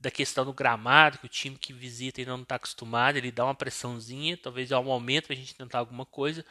da 0.00 0.10
questão 0.10 0.44
do 0.44 0.52
gramado, 0.52 1.18
que 1.18 1.26
o 1.26 1.28
time 1.28 1.56
que 1.58 1.72
visita 1.72 2.20
ainda 2.20 2.32
não 2.32 2.42
está 2.42 2.54
acostumado, 2.54 3.16
ele 3.16 3.30
dá 3.30 3.44
uma 3.44 3.54
pressãozinha. 3.54 4.36
Talvez 4.38 4.70
é 4.70 4.76
o 4.76 4.84
momento 4.84 5.26
para 5.26 5.34
a 5.34 5.38
gente 5.38 5.54
tentar 5.54 5.78
alguma 5.78 6.06
coisa. 6.06 6.44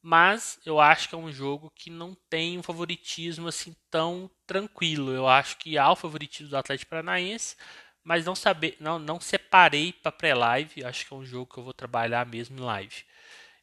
Mas 0.00 0.58
eu 0.66 0.80
acho 0.80 1.08
que 1.08 1.14
é 1.14 1.18
um 1.18 1.30
jogo 1.30 1.70
que 1.76 1.88
não 1.90 2.16
tem 2.28 2.58
um 2.58 2.62
favoritismo 2.62 3.46
assim 3.46 3.74
tão 3.88 4.28
tranquilo. 4.46 5.12
Eu 5.12 5.28
acho 5.28 5.56
que 5.58 5.78
há 5.78 5.90
o 5.92 5.96
favoritismo 5.96 6.48
do 6.50 6.56
Atlético 6.56 6.90
Paranaense 6.90 7.56
mas 8.04 8.24
não 8.24 8.34
saber, 8.34 8.76
não, 8.80 8.98
não 8.98 9.20
separei 9.20 9.92
para 9.92 10.12
pré-live. 10.12 10.84
Acho 10.84 11.06
que 11.06 11.14
é 11.14 11.16
um 11.16 11.24
jogo 11.24 11.52
que 11.52 11.58
eu 11.58 11.64
vou 11.64 11.72
trabalhar 11.72 12.26
mesmo 12.26 12.58
em 12.58 12.60
live. 12.60 13.04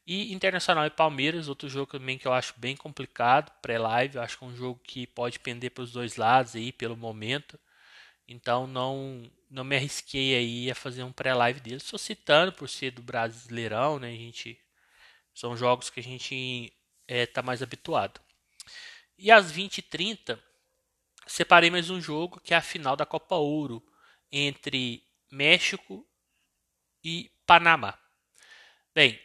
E 0.07 0.33
Internacional 0.33 0.85
e 0.85 0.89
Palmeiras, 0.89 1.47
outro 1.47 1.69
jogo 1.69 1.91
também 1.91 2.17
que 2.17 2.27
eu 2.27 2.33
acho 2.33 2.53
bem 2.57 2.75
complicado, 2.75 3.51
pré-live. 3.61 4.17
Acho 4.17 4.39
que 4.39 4.43
é 4.43 4.47
um 4.47 4.55
jogo 4.55 4.79
que 4.83 5.05
pode 5.05 5.39
pender 5.39 5.71
para 5.71 5.83
os 5.83 5.91
dois 5.91 6.15
lados 6.15 6.55
aí 6.55 6.71
pelo 6.71 6.97
momento. 6.97 7.59
Então 8.27 8.65
não 8.67 9.29
não 9.49 9.63
me 9.63 9.75
arrisquei 9.75 10.35
aí 10.35 10.71
a 10.71 10.75
fazer 10.75 11.03
um 11.03 11.11
pré-live 11.11 11.59
dele. 11.59 11.77
Estou 11.77 11.99
citando 11.99 12.53
por 12.53 12.69
ser 12.69 12.91
do 12.91 13.01
Brasileirão, 13.01 13.99
né? 13.99 14.09
A 14.09 14.15
gente 14.15 14.59
são 15.33 15.57
jogos 15.57 15.89
que 15.89 15.99
a 15.99 16.03
gente 16.03 16.35
está 16.65 16.73
é, 17.07 17.25
tá 17.25 17.41
mais 17.41 17.61
habituado. 17.63 18.21
E 19.17 19.31
às 19.31 19.51
20h30, 19.51 20.39
separei 21.27 21.69
mais 21.69 21.89
um 21.89 21.99
jogo 21.99 22.39
que 22.41 22.53
é 22.53 22.57
a 22.57 22.61
final 22.61 22.95
da 22.95 23.05
Copa 23.05 23.35
Ouro 23.35 23.83
entre 24.31 25.03
México 25.31 26.07
e 27.03 27.31
Panamá. 27.45 27.97
Bem, 28.93 29.19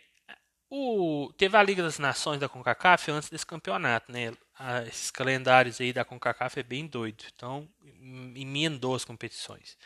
o, 0.71 1.33
teve 1.37 1.57
a 1.57 1.63
Liga 1.63 1.83
das 1.83 1.99
Nações 1.99 2.41
da 2.41 2.49
CONCACAF 2.49 3.11
antes 3.11 3.31
desse 3.31 3.47
campeonato, 3.47 4.11
né? 4.11 4.33
Ah, 4.59 4.83
esses 4.83 5.11
calendários 5.11 5.81
aí 5.81 5.93
da 5.93 6.05
CONCACAF 6.05 6.61
é 6.61 6.63
bem 6.63 6.87
doido, 6.87 7.25
então 7.35 7.69
emendou 8.35 8.95
as 8.95 9.05
competições. 9.05 9.77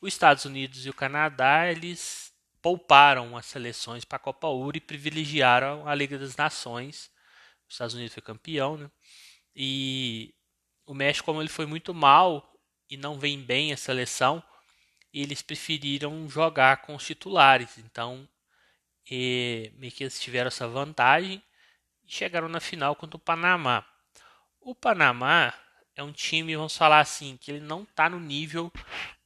Os 0.00 0.12
Estados 0.12 0.44
Unidos 0.44 0.86
e 0.86 0.90
o 0.90 0.94
Canadá, 0.94 1.70
eles 1.70 2.32
pouparam 2.60 3.36
as 3.36 3.46
seleções 3.46 4.04
para 4.04 4.16
a 4.16 4.20
Copa 4.20 4.46
Ouro 4.46 4.76
e 4.76 4.80
privilegiaram 4.80 5.86
a 5.88 5.94
Liga 5.94 6.18
das 6.18 6.36
Nações. 6.36 7.10
Os 7.66 7.74
Estados 7.74 7.94
Unidos 7.94 8.14
foi 8.14 8.22
campeão, 8.22 8.76
né? 8.76 8.90
E 9.54 10.34
o 10.86 10.94
México, 10.94 11.26
como 11.26 11.42
ele 11.42 11.48
foi 11.48 11.66
muito 11.66 11.92
mal 11.92 12.48
e 12.88 12.96
não 12.96 13.18
vem 13.18 13.42
bem 13.42 13.72
a 13.72 13.76
seleção, 13.76 14.42
eles 15.12 15.42
preferiram 15.42 16.28
jogar 16.28 16.78
com 16.78 16.94
os 16.94 17.04
titulares. 17.04 17.78
Então, 17.78 18.28
e, 19.10 19.72
meio 19.76 19.92
que 19.92 20.04
eles 20.04 20.20
tiveram 20.20 20.48
essa 20.48 20.68
vantagem 20.68 21.42
e 22.04 22.12
chegaram 22.12 22.48
na 22.48 22.60
final 22.60 22.94
contra 22.96 23.16
o 23.16 23.20
Panamá. 23.20 23.86
O 24.60 24.74
Panamá 24.74 25.54
é 25.96 26.02
um 26.02 26.12
time, 26.12 26.56
vamos 26.56 26.76
falar 26.76 27.00
assim, 27.00 27.36
que 27.36 27.50
ele 27.50 27.60
não 27.60 27.82
está 27.82 28.08
no 28.08 28.20
nível 28.20 28.72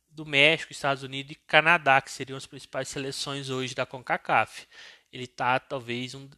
do 0.09 0.25
México, 0.27 0.73
Estados 0.73 1.03
Unidos 1.03 1.33
e 1.33 1.35
Canadá, 1.35 2.01
que 2.01 2.11
seriam 2.11 2.37
as 2.37 2.47
principais 2.47 2.89
seleções 2.89 3.51
hoje 3.51 3.75
da 3.75 3.87
CONCACAF. 3.87 4.67
Ele 5.13 5.25
está 5.25 5.59
talvez 5.59 6.15
um 6.15 6.29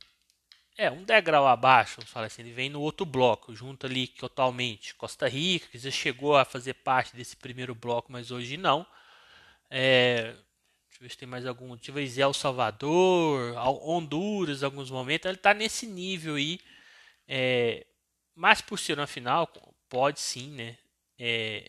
é 0.77 0.91
um 0.91 1.05
degrau 1.05 1.47
abaixo, 1.47 1.97
vamos 1.99 2.11
falar 2.11 2.27
assim, 2.27 2.43
ele 2.43 2.53
vem 2.53 2.69
no 2.69 2.81
outro 2.81 3.07
bloco, 3.07 3.55
junto 3.55 3.87
ali 3.87 4.09
totalmente 4.09 4.95
Costa 4.97 5.29
Rica, 5.29 5.69
que 5.69 5.79
já 5.79 5.91
chegou 5.91 6.37
a 6.37 6.45
fazer 6.45 6.75
parte 6.75 7.15
desse 7.15 7.37
primeiro 7.37 7.77
bloco, 7.77 8.11
mas 8.11 8.33
hoje 8.33 8.57
não. 8.57 8.85
É, 9.77 10.27
deixa 10.27 11.01
eu 11.01 11.01
ver 11.01 11.11
se 11.11 11.19
tem 11.19 11.29
mais 11.29 11.45
algum. 11.45 11.77
Tive 11.77 12.09
El 12.21 12.33
Salvador, 12.33 13.57
Honduras, 13.83 14.63
alguns 14.63 14.89
momentos. 14.89 15.27
Ele 15.27 15.35
está 15.35 15.53
nesse 15.53 15.85
nível 15.85 16.37
aí. 16.37 16.61
É, 17.27 17.85
mas 18.37 18.61
por 18.61 18.79
ser 18.79 18.97
na 18.97 19.07
final, 19.09 19.49
pode 19.89 20.21
sim, 20.21 20.53
né? 20.53 20.79
É, 21.19 21.69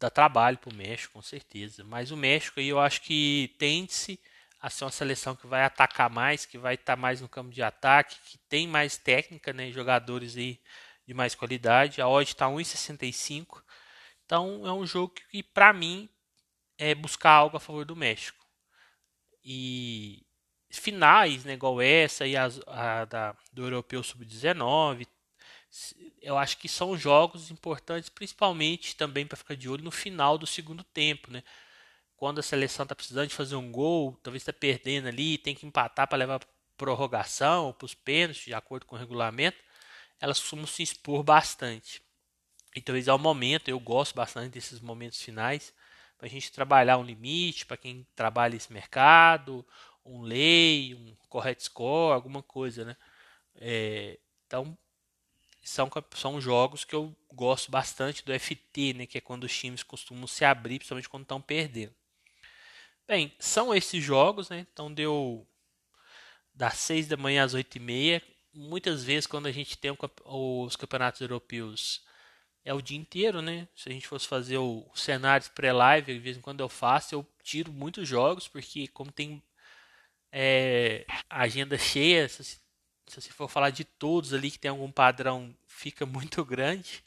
dá 0.00 0.10
trabalho 0.10 0.58
para 0.58 0.72
o 0.72 0.74
México, 0.74 1.12
com 1.12 1.22
certeza. 1.22 1.84
Mas 1.84 2.10
o 2.10 2.16
México 2.16 2.58
aí 2.58 2.66
eu 2.68 2.80
acho 2.80 3.00
que 3.02 3.54
tende-se 3.60 4.18
a 4.60 4.68
ser 4.68 4.84
uma 4.84 4.90
seleção 4.90 5.36
que 5.36 5.46
vai 5.46 5.62
atacar 5.62 6.10
mais, 6.10 6.44
que 6.44 6.58
vai 6.58 6.74
estar 6.74 6.96
tá 6.96 7.00
mais 7.00 7.20
no 7.20 7.28
campo 7.28 7.52
de 7.52 7.62
ataque, 7.62 8.16
que 8.28 8.38
tem 8.48 8.66
mais 8.66 8.96
técnica, 8.96 9.52
né? 9.52 9.70
Jogadores 9.70 10.36
aí 10.36 10.60
de 11.06 11.14
mais 11.14 11.36
qualidade. 11.36 12.02
A 12.02 12.08
odd 12.08 12.28
está 12.28 12.48
1,65. 12.48 13.62
Então 14.24 14.66
é 14.66 14.72
um 14.72 14.84
jogo 14.84 15.14
que, 15.30 15.44
para 15.44 15.72
mim, 15.72 16.08
é 16.78 16.94
buscar 16.94 17.30
algo 17.30 17.56
a 17.56 17.60
favor 17.60 17.84
do 17.84 17.96
México. 17.96 18.44
E 19.44 20.26
finais, 20.70 21.44
né, 21.44 21.54
igual 21.54 21.80
essa 21.80 22.26
e 22.26 22.36
as, 22.36 22.60
a 22.66 23.04
da, 23.04 23.36
do 23.52 23.64
Europeu 23.64 24.02
Sub-19, 24.02 25.06
eu 26.20 26.36
acho 26.38 26.58
que 26.58 26.68
são 26.68 26.96
jogos 26.96 27.50
importantes, 27.50 28.08
principalmente 28.08 28.96
também 28.96 29.26
para 29.26 29.36
ficar 29.36 29.54
de 29.54 29.68
olho 29.68 29.84
no 29.84 29.90
final 29.90 30.38
do 30.38 30.46
segundo 30.46 30.82
tempo, 30.84 31.30
né? 31.30 31.42
Quando 32.16 32.38
a 32.38 32.42
seleção 32.42 32.84
está 32.84 32.94
precisando 32.94 33.28
de 33.28 33.34
fazer 33.34 33.56
um 33.56 33.70
gol, 33.70 34.18
talvez 34.22 34.42
está 34.42 34.52
perdendo 34.52 35.08
ali, 35.08 35.36
tem 35.36 35.54
que 35.54 35.66
empatar 35.66 36.08
para 36.08 36.18
levar 36.18 36.40
prorrogação 36.76 37.72
para 37.72 37.84
os 37.84 37.94
pênaltis, 37.94 38.44
de 38.44 38.54
acordo 38.54 38.86
com 38.86 38.96
o 38.96 38.98
regulamento, 38.98 39.58
elas 40.20 40.40
costumam 40.40 40.66
se 40.66 40.82
expor 40.82 41.22
bastante. 41.22 42.02
Então, 42.70 42.86
talvez 42.86 43.08
é 43.08 43.12
o 43.12 43.18
momento, 43.18 43.68
eu 43.68 43.78
gosto 43.78 44.14
bastante 44.14 44.50
desses 44.50 44.80
momentos 44.80 45.20
finais, 45.20 45.74
para 46.18 46.26
a 46.26 46.30
gente 46.30 46.52
trabalhar 46.52 46.98
um 46.98 47.04
limite, 47.04 47.66
para 47.66 47.76
quem 47.76 48.06
trabalha 48.14 48.56
esse 48.56 48.72
mercado, 48.72 49.66
um 50.04 50.22
lei, 50.22 50.94
um 50.94 51.16
correct 51.28 51.64
score, 51.64 52.14
alguma 52.14 52.42
coisa, 52.42 52.84
né? 52.84 52.96
É, 53.56 54.18
então, 54.46 54.76
são, 55.62 55.90
são 56.14 56.40
jogos 56.40 56.84
que 56.84 56.94
eu 56.94 57.14
gosto 57.32 57.70
bastante 57.70 58.24
do 58.24 58.32
FT, 58.32 58.94
né? 58.94 59.06
Que 59.06 59.18
é 59.18 59.20
quando 59.20 59.44
os 59.44 59.58
times 59.58 59.82
costumam 59.82 60.26
se 60.26 60.44
abrir, 60.44 60.78
principalmente 60.78 61.08
quando 61.08 61.22
estão 61.22 61.40
perdendo. 61.40 61.94
Bem, 63.06 63.32
são 63.38 63.74
esses 63.74 64.02
jogos, 64.02 64.48
né? 64.48 64.66
Então 64.72 64.92
deu 64.92 65.46
das 66.54 66.74
6 66.78 67.08
da 67.08 67.16
manhã 67.16 67.44
às 67.44 67.54
8 67.54 67.76
e 67.76 67.80
meia. 67.80 68.22
Muitas 68.52 69.04
vezes 69.04 69.26
quando 69.26 69.46
a 69.46 69.52
gente 69.52 69.76
tem 69.76 69.96
os 70.24 70.76
campeonatos 70.76 71.20
europeus 71.20 72.02
é 72.66 72.74
o 72.74 72.82
dia 72.82 72.98
inteiro, 72.98 73.40
né? 73.40 73.68
Se 73.76 73.88
a 73.88 73.92
gente 73.92 74.08
fosse 74.08 74.26
fazer 74.26 74.58
o, 74.58 74.84
cenário 74.92 75.48
pré-live, 75.54 76.12
de 76.12 76.18
vez 76.18 76.36
em 76.36 76.40
quando 76.40 76.60
eu 76.60 76.68
faço, 76.68 77.14
eu 77.14 77.24
tiro 77.40 77.72
muitos 77.72 78.08
jogos, 78.08 78.48
porque 78.48 78.88
como 78.88 79.12
tem 79.12 79.40
é, 80.32 81.06
agenda 81.30 81.78
cheia, 81.78 82.28
se, 82.28 82.42
se 82.44 82.60
você 83.06 83.30
for 83.30 83.48
falar 83.48 83.70
de 83.70 83.84
todos 83.84 84.34
ali 84.34 84.50
que 84.50 84.58
tem 84.58 84.68
algum 84.68 84.90
padrão, 84.90 85.56
fica 85.64 86.04
muito 86.06 86.44
grande. 86.44 87.04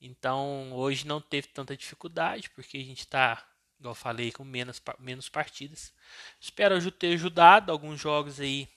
Então 0.00 0.72
hoje 0.72 1.04
não 1.04 1.20
teve 1.20 1.48
tanta 1.48 1.76
dificuldade, 1.76 2.48
porque 2.50 2.76
a 2.76 2.84
gente 2.84 3.00
está, 3.00 3.44
igual 3.80 3.90
eu 3.90 3.96
falei, 3.96 4.30
com 4.30 4.44
menos, 4.44 4.80
menos 5.00 5.28
partidas. 5.28 5.92
Espero 6.40 6.92
ter 6.92 7.14
ajudado 7.14 7.72
alguns 7.72 8.00
jogos 8.00 8.38
aí 8.38 8.68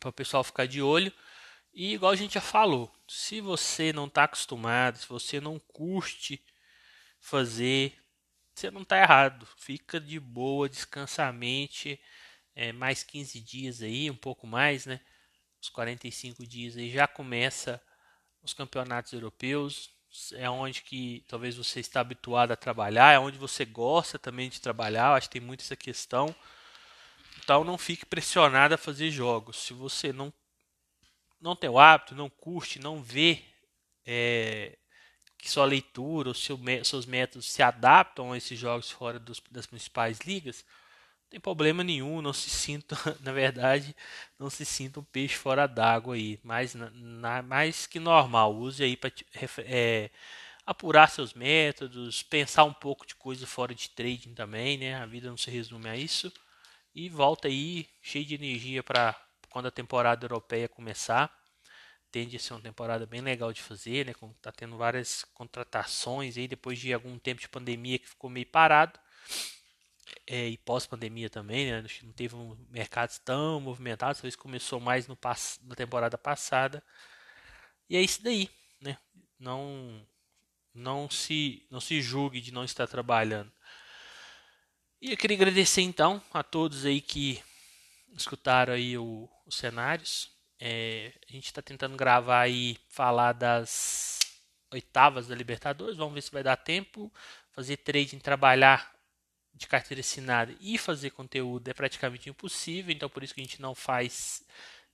para 0.00 0.08
o 0.08 0.12
pessoal 0.12 0.42
ficar 0.42 0.66
de 0.66 0.80
olho. 0.80 1.12
E 1.72 1.94
igual 1.94 2.12
a 2.12 2.16
gente 2.16 2.34
já 2.34 2.40
falou, 2.40 2.92
se 3.06 3.40
você 3.40 3.92
não 3.92 4.06
está 4.06 4.24
acostumado, 4.24 4.98
se 4.98 5.08
você 5.08 5.40
não 5.40 5.58
curte 5.58 6.42
fazer, 7.20 7.96
você 8.54 8.70
não 8.70 8.82
está 8.82 8.98
errado. 8.98 9.46
Fica 9.56 10.00
de 10.00 10.18
boa, 10.18 10.68
descansa 10.68 11.24
a 11.24 11.32
mente. 11.32 12.00
É, 12.54 12.72
mais 12.72 13.04
15 13.04 13.40
dias 13.40 13.82
aí, 13.82 14.10
um 14.10 14.16
pouco 14.16 14.46
mais, 14.46 14.86
né? 14.86 15.00
Os 15.62 15.68
45 15.68 16.46
dias 16.46 16.76
aí 16.76 16.90
já 16.90 17.06
começa 17.06 17.80
os 18.42 18.52
campeonatos 18.52 19.12
europeus. 19.12 19.90
é 20.34 20.48
onde 20.48 20.82
que 20.82 21.24
talvez 21.28 21.56
você 21.56 21.80
está 21.80 22.00
habituado 22.00 22.50
a 22.52 22.56
trabalhar, 22.56 23.12
é 23.12 23.18
onde 23.18 23.38
você 23.38 23.64
gosta 23.64 24.18
também 24.18 24.48
de 24.48 24.60
trabalhar, 24.60 25.14
acho 25.14 25.28
que 25.28 25.38
tem 25.38 25.46
muito 25.46 25.62
essa 25.62 25.76
questão. 25.76 26.34
Então 27.42 27.62
não 27.64 27.78
fique 27.78 28.06
pressionado 28.06 28.74
a 28.74 28.78
fazer 28.78 29.10
jogos. 29.10 29.58
Se 29.58 29.72
você 29.72 30.12
não 30.12 30.32
não 31.40 31.56
tem 31.56 31.70
o 31.70 31.78
hábito, 31.78 32.14
não 32.14 32.28
curte, 32.28 32.78
não 32.78 33.02
vê 33.02 33.42
é, 34.06 34.76
que 35.38 35.50
sua 35.50 35.64
leitura, 35.64 36.30
os 36.30 36.42
seu, 36.42 36.58
seus 36.84 37.06
métodos 37.06 37.50
se 37.50 37.62
adaptam 37.62 38.32
a 38.32 38.36
esses 38.36 38.58
jogos 38.58 38.90
fora 38.90 39.18
dos, 39.18 39.40
das 39.50 39.66
principais 39.66 40.18
ligas, 40.20 40.64
não 41.22 41.30
tem 41.30 41.40
problema 41.40 41.84
nenhum, 41.84 42.22
não 42.22 42.32
se 42.32 42.50
sinta, 42.50 42.96
na 43.20 43.32
verdade, 43.32 43.94
não 44.38 44.50
se 44.50 44.64
sinta 44.64 45.00
um 45.00 45.04
peixe 45.04 45.36
fora 45.36 45.66
d'água 45.66 46.14
aí, 46.14 46.40
mais, 46.42 46.74
na, 46.74 47.42
mais 47.42 47.86
que 47.86 48.00
normal, 48.00 48.54
use 48.54 48.82
aí 48.82 48.96
para 48.96 49.12
é, 49.58 50.10
apurar 50.68 51.08
seus 51.08 51.32
métodos, 51.32 52.22
pensar 52.22 52.64
um 52.64 52.74
pouco 52.74 53.06
de 53.06 53.14
coisa 53.14 53.46
fora 53.46 53.74
de 53.74 53.88
trading 53.88 54.34
também, 54.34 54.76
né? 54.76 54.96
A 54.96 55.06
vida 55.06 55.30
não 55.30 55.36
se 55.36 55.50
resume 55.50 55.88
a 55.88 55.96
isso. 55.96 56.30
E 56.94 57.08
volta 57.08 57.48
aí 57.48 57.88
cheio 58.02 58.26
de 58.26 58.34
energia 58.34 58.82
para 58.82 59.16
quando 59.48 59.66
a 59.66 59.70
temporada 59.70 60.24
europeia 60.24 60.68
começar 60.68 61.32
tende 62.10 62.36
a 62.36 62.40
ser 62.40 62.54
uma 62.54 62.62
temporada 62.62 63.06
bem 63.06 63.20
legal 63.20 63.52
de 63.52 63.62
fazer, 63.62 64.06
né? 64.06 64.14
Tá 64.40 64.50
tendo 64.52 64.76
várias 64.76 65.24
contratações 65.34 66.36
aí 66.36 66.48
depois 66.48 66.78
de 66.78 66.92
algum 66.92 67.18
tempo 67.18 67.40
de 67.40 67.48
pandemia 67.48 67.98
que 67.98 68.08
ficou 68.08 68.30
meio 68.30 68.46
parado. 68.46 68.98
É, 70.26 70.48
e 70.48 70.56
pós-pandemia 70.58 71.28
também, 71.28 71.70
né? 71.70 71.84
Não 72.02 72.12
teve 72.12 72.34
um 72.34 72.56
mercado 72.70 73.18
tão 73.24 73.60
movimentado, 73.60 74.14
talvez 74.14 74.36
começou 74.36 74.80
mais 74.80 75.06
no 75.06 75.18
na 75.62 75.74
temporada 75.74 76.16
passada. 76.16 76.82
E 77.88 77.96
é 77.96 78.00
isso 78.00 78.22
daí, 78.22 78.50
né? 78.80 78.98
Não 79.38 80.06
não 80.74 81.10
se 81.10 81.66
não 81.70 81.80
se 81.80 82.00
julgue 82.00 82.40
de 82.40 82.52
não 82.52 82.64
estar 82.64 82.86
trabalhando. 82.86 83.52
E 85.00 85.12
eu 85.12 85.16
queria 85.16 85.36
agradecer 85.36 85.82
então 85.82 86.22
a 86.32 86.42
todos 86.42 86.84
aí 86.84 87.00
que 87.00 87.42
escutaram 88.14 88.72
aí 88.74 88.96
o, 88.98 89.28
os 89.48 89.56
cenários. 89.56 90.30
É, 90.60 91.12
a 91.28 91.32
gente 91.32 91.46
está 91.46 91.62
tentando 91.62 91.96
gravar 91.96 92.48
e 92.48 92.78
falar 92.88 93.32
das 93.32 94.18
oitavas 94.70 95.26
da 95.26 95.34
Libertadores. 95.34 95.96
Vamos 95.96 96.14
ver 96.14 96.22
se 96.22 96.30
vai 96.30 96.42
dar 96.42 96.56
tempo. 96.56 97.12
Fazer 97.52 97.78
trading, 97.78 98.18
trabalhar 98.18 98.94
de 99.54 99.66
carteira 99.66 100.00
assinada 100.00 100.54
e 100.60 100.78
fazer 100.78 101.10
conteúdo 101.10 101.68
é 101.68 101.74
praticamente 101.74 102.30
impossível. 102.30 102.94
Então, 102.94 103.08
por 103.08 103.24
isso 103.24 103.34
que 103.34 103.40
a 103.40 103.44
gente 103.44 103.60
não 103.60 103.74
faz 103.74 104.44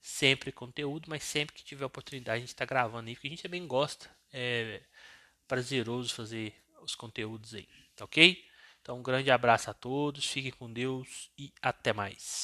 sempre 0.01 0.51
conteúdo, 0.51 1.07
mas 1.09 1.23
sempre 1.23 1.55
que 1.55 1.63
tiver 1.63 1.85
oportunidade 1.85 2.37
a 2.37 2.39
gente 2.39 2.49
está 2.49 2.65
gravando 2.65 3.09
aí, 3.09 3.15
porque 3.15 3.27
a 3.27 3.29
gente 3.29 3.43
também 3.43 3.67
gosta. 3.67 4.09
É 4.31 4.81
prazeroso 5.47 6.13
fazer 6.13 6.53
os 6.81 6.95
conteúdos 6.95 7.53
aí, 7.53 7.67
tá 7.95 8.05
ok? 8.05 8.43
Então, 8.81 8.99
um 8.99 9.03
grande 9.03 9.31
abraço 9.31 9.69
a 9.69 9.73
todos, 9.73 10.25
fiquem 10.25 10.51
com 10.51 10.71
Deus 10.71 11.31
e 11.37 11.51
até 11.61 11.93
mais. 11.93 12.43